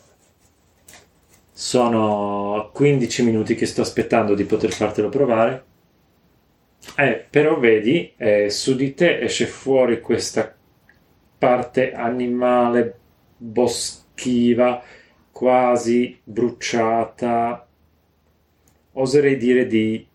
Sono 1.52 2.70
15 2.72 3.22
minuti 3.22 3.54
che 3.54 3.66
sto 3.66 3.82
aspettando 3.82 4.34
di 4.34 4.44
poter 4.44 4.72
fartelo 4.72 5.08
provare. 5.10 5.64
Eh, 6.96 7.26
però 7.30 7.58
vedi, 7.58 8.12
eh, 8.16 8.50
su 8.50 8.74
di 8.74 8.94
te 8.94 9.20
esce 9.20 9.46
fuori 9.46 10.00
questa 10.00 10.54
parte 11.40 11.92
animale 11.92 12.98
boschiva, 13.38 14.82
quasi 15.32 16.20
bruciata, 16.24 17.66
oserei 18.92 19.36
dire 19.36 19.66
di 19.66 20.06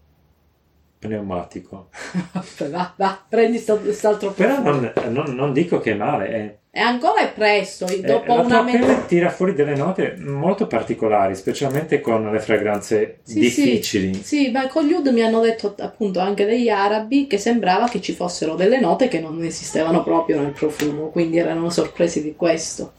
pneumatico. 0.99 1.89
Va, 2.69 2.93
va, 2.97 3.25
prendi 3.29 3.63
quest'altro 3.63 4.31
Però 4.33 4.61
non, 4.61 4.91
non- 5.11 5.33
non 5.35 5.53
dico 5.53 5.79
che 5.79 5.91
è 5.91 5.95
male, 5.95 6.29
eh. 6.29 6.59
E 6.77 6.81
ancora 6.81 7.21
è 7.21 7.31
presto, 7.31 7.87
Eh, 7.87 8.01
dopo 8.01 8.35
la 8.35 8.41
una 8.41 8.65
pelle 8.65 9.05
tira 9.05 9.29
fuori 9.29 9.53
delle 9.53 9.75
note 9.77 10.17
molto 10.19 10.67
particolari, 10.67 11.33
specialmente 11.33 12.01
con 12.01 12.29
le 12.29 12.39
fragranze 12.41 13.19
Sì, 13.23 13.39
difficili. 13.39 14.13
Sì, 14.15 14.23
sì, 14.23 14.51
ma 14.51 14.67
con 14.67 14.83
gli 14.83 14.91
Ud 14.91 15.07
mi 15.07 15.21
hanno 15.21 15.39
detto 15.39 15.73
appunto 15.79 16.19
anche 16.19 16.45
degli 16.45 16.67
arabi 16.67 17.27
che 17.27 17.37
sembrava 17.37 17.87
che 17.87 18.01
ci 18.01 18.11
fossero 18.11 18.55
delle 18.55 18.81
note 18.81 19.07
che 19.07 19.21
non 19.21 19.41
esistevano 19.41 20.03
proprio 20.03 20.41
nel 20.41 20.51
profumo, 20.51 21.11
quindi 21.11 21.37
erano 21.37 21.69
sorpresi 21.69 22.21
di 22.21 22.35
questo. 22.35 22.91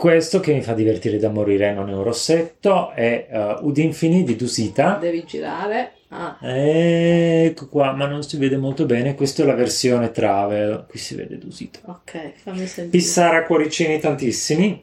Questo 0.00 0.40
che 0.40 0.54
mi 0.54 0.62
fa 0.62 0.72
divertire 0.72 1.18
da 1.18 1.28
morire 1.28 1.74
non 1.74 1.90
è 1.90 1.92
un 1.92 2.02
rossetto, 2.02 2.90
è 2.92 3.58
uh, 3.60 3.66
Ud 3.66 3.76
Infini 3.76 4.22
di 4.24 4.34
Dusita. 4.34 4.96
Devi 4.98 5.24
girare. 5.26 5.92
Ah, 6.08 6.38
Ecco 6.40 7.68
qua, 7.68 7.92
ma 7.92 8.06
non 8.06 8.22
si 8.22 8.38
vede 8.38 8.56
molto 8.56 8.86
bene. 8.86 9.14
Questa 9.14 9.42
è 9.42 9.46
la 9.46 9.52
versione 9.52 10.10
travel. 10.10 10.86
Qui 10.88 10.98
si 10.98 11.14
vede 11.16 11.36
Dusita. 11.36 11.80
ok, 11.84 12.32
fammi 12.42 12.66
sentire. 12.66 12.88
Pissara 12.88 13.44
cuoricini 13.44 14.00
tantissimi. 14.00 14.82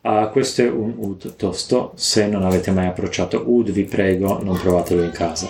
Ah, 0.00 0.26
questo 0.26 0.62
è 0.62 0.68
un 0.68 0.94
Ud 0.96 1.36
tosto. 1.36 1.92
Se 1.94 2.26
non 2.26 2.42
avete 2.42 2.72
mai 2.72 2.86
approcciato 2.86 3.44
Ud, 3.46 3.70
vi 3.70 3.84
prego, 3.84 4.42
non 4.42 4.58
provatelo 4.58 5.04
in 5.04 5.12
casa. 5.12 5.48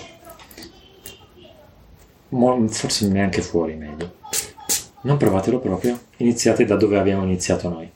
Mo- 2.29 2.69
forse 2.69 3.09
neanche 3.09 3.41
fuori 3.41 3.75
meglio. 3.75 4.17
Non 5.05 5.17
provatelo 5.17 5.61
proprio. 5.61 5.99
Iniziate 6.19 6.67
da 6.67 6.77
dove 6.77 6.99
abbiamo 6.99 7.25
iniziato 7.25 7.71
noi. 7.71 7.91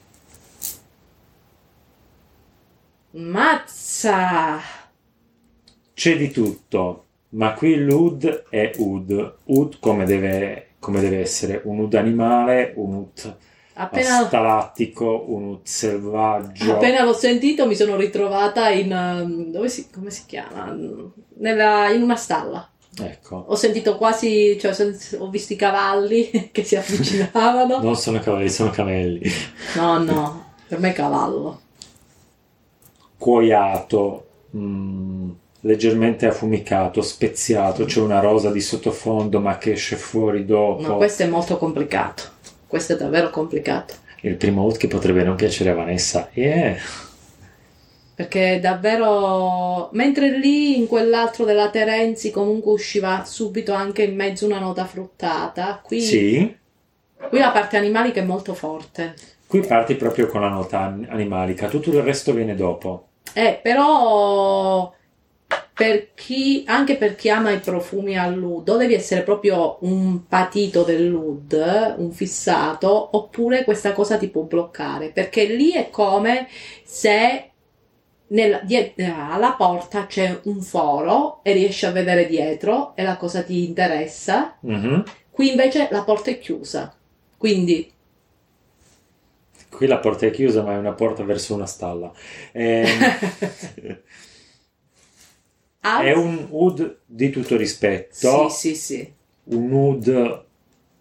Mazza! 3.16 4.60
C'è 5.94 6.16
di 6.18 6.30
tutto, 6.30 7.04
ma 7.30 7.54
qui 7.54 7.76
l'Ud 7.76 8.44
è 8.50 8.72
Ud. 8.76 9.34
Ud 9.44 9.78
come 9.80 10.04
deve, 10.04 10.66
come 10.78 11.00
deve 11.00 11.20
essere, 11.20 11.62
un 11.64 11.78
Ud 11.78 11.94
animale, 11.94 12.72
un 12.76 12.94
Ud 12.94 13.36
Appena, 13.78 14.26
stalattico, 14.26 15.24
un 15.28 15.44
Ud 15.48 15.60
selvaggio. 15.62 16.74
appena 16.74 17.04
l'ho 17.04 17.14
sentito 17.14 17.66
mi 17.66 17.74
sono 17.74 17.96
ritrovata 17.96 18.68
in... 18.68 18.92
um, 18.92 19.50
dove 19.50 19.70
si, 19.70 19.88
come 19.90 20.10
si 20.10 20.24
chiama? 20.26 20.76
Nella- 21.38 21.88
in 21.90 22.02
una 22.02 22.16
stalla. 22.16 22.68
Ecco, 22.98 23.44
Ho 23.48 23.54
sentito 23.56 23.96
quasi, 23.96 24.58
cioè 24.60 24.74
ho 25.18 25.28
visto 25.30 25.54
i 25.54 25.56
cavalli 25.56 26.48
che 26.52 26.64
si 26.64 26.76
avvicinavano. 26.76 27.80
non 27.80 27.96
sono 27.96 28.18
cavalli, 28.20 28.50
sono 28.50 28.68
camelli. 28.70 29.22
No, 29.76 30.02
no, 30.02 30.52
per 30.68 30.78
me 30.80 30.90
è 30.90 30.92
cavallo. 30.92 31.60
Cuoiato, 33.18 34.26
mm, 34.56 35.30
leggermente 35.60 36.26
affumicato, 36.26 37.02
speziato, 37.02 37.84
c'è 37.84 38.00
una 38.00 38.20
rosa 38.20 38.50
di 38.50 38.60
sottofondo 38.60 39.40
ma 39.40 39.58
che 39.58 39.72
esce 39.72 39.96
fuori 39.96 40.44
dopo. 40.44 40.86
No, 40.86 40.96
questo 40.96 41.22
è 41.24 41.26
molto 41.26 41.56
complicato. 41.56 42.22
Questo 42.66 42.94
è 42.94 42.96
davvero 42.96 43.30
complicato. 43.30 43.94
Il 44.22 44.36
primo 44.36 44.64
Ud 44.64 44.76
che 44.76 44.88
potrebbe 44.88 45.22
non 45.22 45.36
piacere 45.36 45.70
a 45.70 45.74
Vanessa. 45.74 46.28
Yeah. 46.32 46.76
Perché 48.14 48.58
davvero. 48.60 49.90
Mentre 49.92 50.38
lì 50.38 50.78
in 50.78 50.86
quell'altro 50.86 51.44
della 51.44 51.68
Terenzi 51.68 52.30
comunque 52.30 52.72
usciva 52.72 53.24
subito 53.26 53.72
anche 53.72 54.04
in 54.04 54.16
mezzo 54.16 54.46
una 54.46 54.58
nota 54.58 54.86
fruttata. 54.86 55.80
Qui, 55.84 56.00
Sì, 56.00 56.56
qui 57.28 57.38
la 57.38 57.50
parte 57.50 57.76
animalica 57.76 58.20
è 58.20 58.24
molto 58.24 58.54
forte. 58.54 59.14
Qui 59.58 59.66
parti 59.66 59.94
proprio 59.94 60.26
con 60.26 60.40
la 60.40 60.48
nota 60.48 60.80
an- 60.80 61.06
animalica, 61.10 61.68
tutto 61.68 61.90
il 61.90 62.02
resto 62.02 62.32
viene 62.32 62.54
dopo. 62.54 63.08
Eh, 63.32 63.58
però. 63.62 64.92
Per 65.72 66.14
chi, 66.14 66.64
anche 66.66 66.96
per 66.96 67.16
chi 67.16 67.28
ama 67.28 67.50
i 67.50 67.58
profumi 67.58 68.18
al 68.18 68.32
ludo, 68.34 68.78
devi 68.78 68.94
essere 68.94 69.20
proprio 69.20 69.76
un 69.80 70.26
patito 70.26 70.84
del 70.84 71.06
lud, 71.06 71.94
un 71.98 72.12
fissato, 72.12 73.10
oppure 73.12 73.62
questa 73.62 73.92
cosa 73.92 74.16
ti 74.16 74.28
può 74.28 74.40
bloccare, 74.42 75.10
perché 75.10 75.44
lì 75.44 75.72
è 75.72 75.90
come 75.90 76.48
se 76.82 77.50
nella- 78.28 78.60
die- 78.62 78.94
eh, 78.96 79.04
alla 79.04 79.52
porta 79.52 80.06
c'è 80.06 80.40
un 80.44 80.62
foro 80.62 81.40
e 81.42 81.52
riesci 81.52 81.84
a 81.84 81.90
vedere 81.92 82.26
dietro 82.26 82.96
e 82.96 83.02
la 83.02 83.18
cosa 83.18 83.42
ti 83.42 83.64
interessa. 83.66 84.56
Mhm. 84.60 85.04
Qui 85.30 85.50
invece 85.50 85.88
la 85.90 86.02
porta 86.04 86.30
è 86.30 86.38
chiusa. 86.38 86.96
Quindi 87.36 87.92
Qui 89.76 89.86
la 89.86 89.98
porta 89.98 90.26
è 90.26 90.30
chiusa, 90.30 90.62
ma 90.62 90.72
è 90.72 90.78
una 90.78 90.92
porta 90.94 91.22
verso 91.22 91.54
una 91.54 91.66
stalla. 91.66 92.10
Ehm, 92.52 93.18
è 95.80 96.12
un 96.12 96.46
Ud 96.50 96.98
di 97.04 97.30
tutto 97.30 97.56
rispetto, 97.56 98.48
Sì, 98.48 98.74
sì, 98.74 98.74
sì. 98.74 99.12
un 99.44 99.70
Ud 99.72 100.44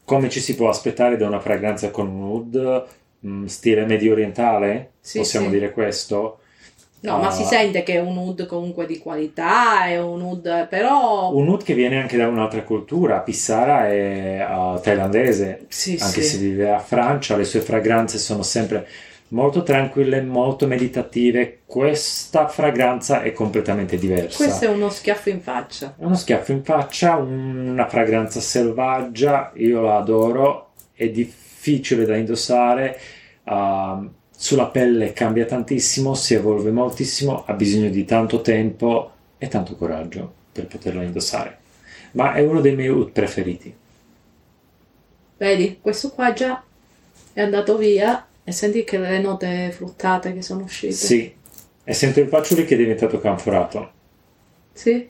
come 0.03 0.29
ci 0.29 0.39
si 0.39 0.55
può 0.55 0.69
aspettare 0.69 1.17
da 1.17 1.27
una 1.27 1.39
fragranza 1.39 1.89
con 1.91 2.07
un 2.07 2.21
Ud 2.23 2.85
mm, 3.25 3.45
stile 3.45 3.85
medio 3.85 4.11
orientale, 4.11 4.91
Sì, 4.99 5.17
possiamo 5.19 5.45
sì. 5.45 5.51
dire 5.53 5.71
questo. 5.71 6.39
No, 7.05 7.17
ma 7.17 7.27
Ah, 7.27 7.31
si 7.31 7.43
sente 7.43 7.83
che 7.83 7.93
è 7.93 7.99
un 7.99 8.17
oud 8.17 8.45
comunque 8.45 8.85
di 8.85 8.97
qualità, 8.97 9.85
è 9.85 9.99
un 9.99 10.21
oud, 10.21 10.67
però... 10.67 11.31
Un 11.33 11.47
Ud 11.47 11.63
che 11.63 11.73
viene 11.73 12.01
anche 12.01 12.17
da 12.17 12.27
un'altra 12.27 12.63
cultura, 12.63 13.19
Pissara 13.19 13.87
è 13.87 14.45
uh, 14.47 14.79
thailandese, 14.79 15.65
Sì, 15.67 15.97
anche 15.99 16.21
sì. 16.21 16.35
se 16.35 16.37
vive 16.37 16.71
a 16.71 16.79
Francia, 16.79 17.35
le 17.35 17.45
sue 17.45 17.61
fragranze 17.61 18.17
sono 18.17 18.43
sempre 18.43 18.87
molto 19.29 19.63
tranquille, 19.63 20.21
molto 20.21 20.67
meditative. 20.67 21.59
Questa 21.65 22.47
fragranza 22.47 23.21
è 23.21 23.33
completamente 23.33 23.97
diversa. 23.97 24.37
Questo 24.43 24.65
è 24.65 24.67
uno 24.69 24.89
schiaffo 24.89 25.29
in 25.29 25.41
faccia. 25.41 25.95
È 25.97 26.03
uno 26.05 26.15
schiaffo 26.15 26.51
in 26.51 26.63
faccia, 26.63 27.15
una 27.15 27.87
fragranza 27.87 28.39
selvaggia, 28.39 29.51
io 29.55 29.81
la 29.81 29.97
adoro, 29.97 30.69
è 30.93 31.09
difficile 31.09 32.05
da 32.05 32.15
indossare, 32.15 32.99
uh, 33.43 34.09
sulla 34.45 34.67
pelle 34.67 35.12
cambia 35.12 35.45
tantissimo, 35.45 36.13
si 36.13 36.36
evolve 36.36 36.69
moltissimo, 36.69 37.45
ha 37.47 37.53
bisogno 37.53 37.89
di 37.89 38.05
tanto 38.05 38.41
tempo 38.41 39.12
e 39.39 39.47
tanto 39.47 39.75
coraggio 39.75 40.31
per 40.51 40.67
poterla 40.67 41.01
indossare. 41.01 41.58
Ma 42.12 42.34
è 42.34 42.41
uno 42.41 42.62
dei 42.62 42.75
miei 42.75 42.89
oud 42.89 43.10
preferiti. 43.10 43.75
Vedi, 45.38 45.79
questo 45.81 46.12
qua 46.12 46.31
già 46.34 46.63
è 47.34 47.41
andato 47.41 47.75
via 47.75 48.23
e 48.43 48.51
senti 48.51 48.84
che 48.84 48.99
le 48.99 49.17
note 49.19 49.71
fruttate 49.71 50.31
che 50.36 50.43
sono 50.43 50.62
uscite. 50.62 50.93
Sì, 50.93 51.34
e 51.84 51.93
sento 51.93 52.19
il 52.19 52.27
faccioli 52.27 52.65
che 52.65 52.75
è 52.75 52.77
diventato 52.77 53.19
canforato. 53.19 53.91
Sì? 54.73 55.10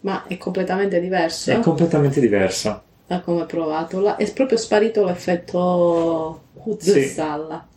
Ma 0.00 0.26
è 0.26 0.36
completamente 0.38 0.98
diverso. 0.98 1.52
È 1.52 1.60
completamente 1.60 2.18
diverso. 2.18 2.82
da 3.06 3.20
come 3.20 3.46
provato. 3.46 4.00
La- 4.00 4.16
è 4.16 4.32
proprio 4.32 4.58
sparito 4.58 5.04
l'effetto 5.04 6.42
Hutzsalla. 6.54 7.68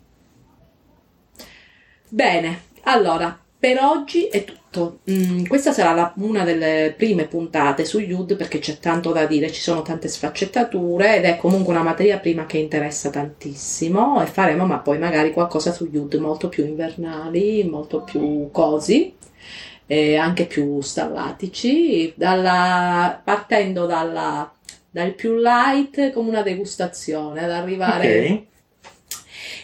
Bene, 2.09 2.61
allora, 2.83 3.37
per 3.59 3.79
oggi 3.81 4.27
è 4.27 4.43
tutto. 4.43 4.99
Mm, 5.09 5.45
questa 5.45 5.71
sarà 5.73 5.93
la- 5.93 6.13
una 6.17 6.43
delle 6.43 6.93
prime 6.95 7.25
puntate 7.25 7.83
su 7.85 7.99
Yud 7.99 8.35
perché 8.35 8.59
c'è 8.59 8.77
tanto 8.79 9.11
da 9.11 9.25
dire, 9.25 9.51
ci 9.51 9.61
sono 9.61 9.81
tante 9.81 10.07
sfaccettature 10.07 11.17
ed 11.17 11.23
è 11.25 11.37
comunque 11.37 11.73
una 11.73 11.81
materia 11.83 12.19
prima 12.19 12.45
che 12.45 12.57
interessa 12.59 13.09
tantissimo 13.09 14.21
e 14.21 14.25
faremo 14.27 14.65
ma 14.65 14.77
poi 14.79 14.99
magari 14.99 15.31
qualcosa 15.31 15.71
su 15.71 15.89
Yud 15.91 16.13
molto 16.15 16.49
più 16.49 16.65
invernali, 16.65 17.63
molto 17.63 18.01
più 18.03 18.49
cosi 18.51 19.15
e 19.85 20.15
anche 20.17 20.45
più 20.45 20.79
stallatici, 20.81 22.13
dalla- 22.15 23.19
partendo 23.23 23.85
dalla- 23.85 24.51
dal 24.89 25.13
più 25.13 25.35
light 25.35 26.11
come 26.11 26.29
una 26.29 26.41
degustazione, 26.41 27.43
ad 27.43 27.51
arrivare 27.51 28.19
Ok. 28.19 28.41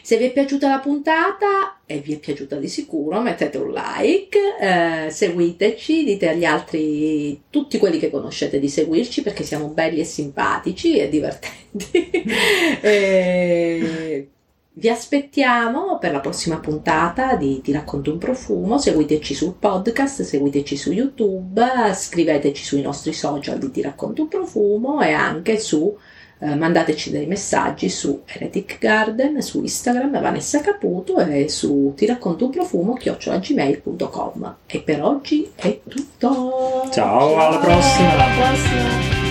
Se 0.04 0.18
vi 0.18 0.26
è 0.26 0.34
piaciuta 0.34 0.68
la 0.68 0.80
puntata, 0.80 1.80
e 1.86 2.00
vi 2.00 2.16
è 2.16 2.20
piaciuta 2.20 2.58
di 2.58 2.68
sicuro, 2.68 3.22
mettete 3.22 3.58
un 3.58 3.72
like, 3.72 4.38
eh, 4.60 5.10
seguiteci, 5.10 6.04
dite 6.04 6.28
agli 6.28 6.44
altri, 6.44 7.44
tutti 7.50 7.78
quelli 7.78 8.00
che 8.00 8.10
conoscete 8.10 8.60
di 8.60 8.68
seguirci 8.68 9.22
perché 9.22 9.44
siamo 9.44 9.70
belli 9.70 10.02
e 10.02 10.04
simpatici 10.04 10.98
e 10.98 11.08
divertenti. 11.08 12.12
E 12.82 14.28
vi 14.76 14.90
aspettiamo 14.90 16.00
per 16.00 16.12
la 16.12 16.20
prossima 16.20 16.60
puntata 16.60 17.36
di 17.36 17.62
Ti 17.62 17.72
racconto 17.72 18.12
un 18.12 18.18
profumo, 18.18 18.78
seguiteci 18.80 19.34
sul 19.36 19.54
podcast, 19.54 20.24
seguiteci 20.24 20.76
su 20.76 20.92
YouTube, 20.92 21.64
scriveteci 21.94 22.64
sui 22.64 22.82
nostri 22.82 23.14
social 23.14 23.60
di 23.60 23.70
Ti 23.70 23.82
racconto 23.82 24.24
un 24.24 24.28
profumo 24.28 25.02
e 25.02 25.12
anche 25.12 25.60
su 25.60 25.96
eh, 26.44 26.56
mandateci 26.56 27.10
dei 27.10 27.26
messaggi 27.26 27.88
su 27.88 28.22
Heretic 28.26 28.78
Garden, 28.78 29.42
su 29.42 29.62
Instagram 29.62 30.20
Vanessa 30.20 30.60
Caputo 30.60 31.18
e 31.20 31.48
su 31.48 31.94
ti 31.96 32.06
racconto 32.06 32.46
un 32.46 32.52
profumo 32.52 32.96
chiocciolagmail.com 32.96 34.56
e 34.66 34.80
per 34.82 35.02
oggi 35.02 35.50
è 35.56 35.80
tutto. 35.88 36.90
Ciao, 36.92 37.38
alla 37.38 37.60
prossima. 37.60 38.12
alla 38.12 38.36
prossima 38.36 39.23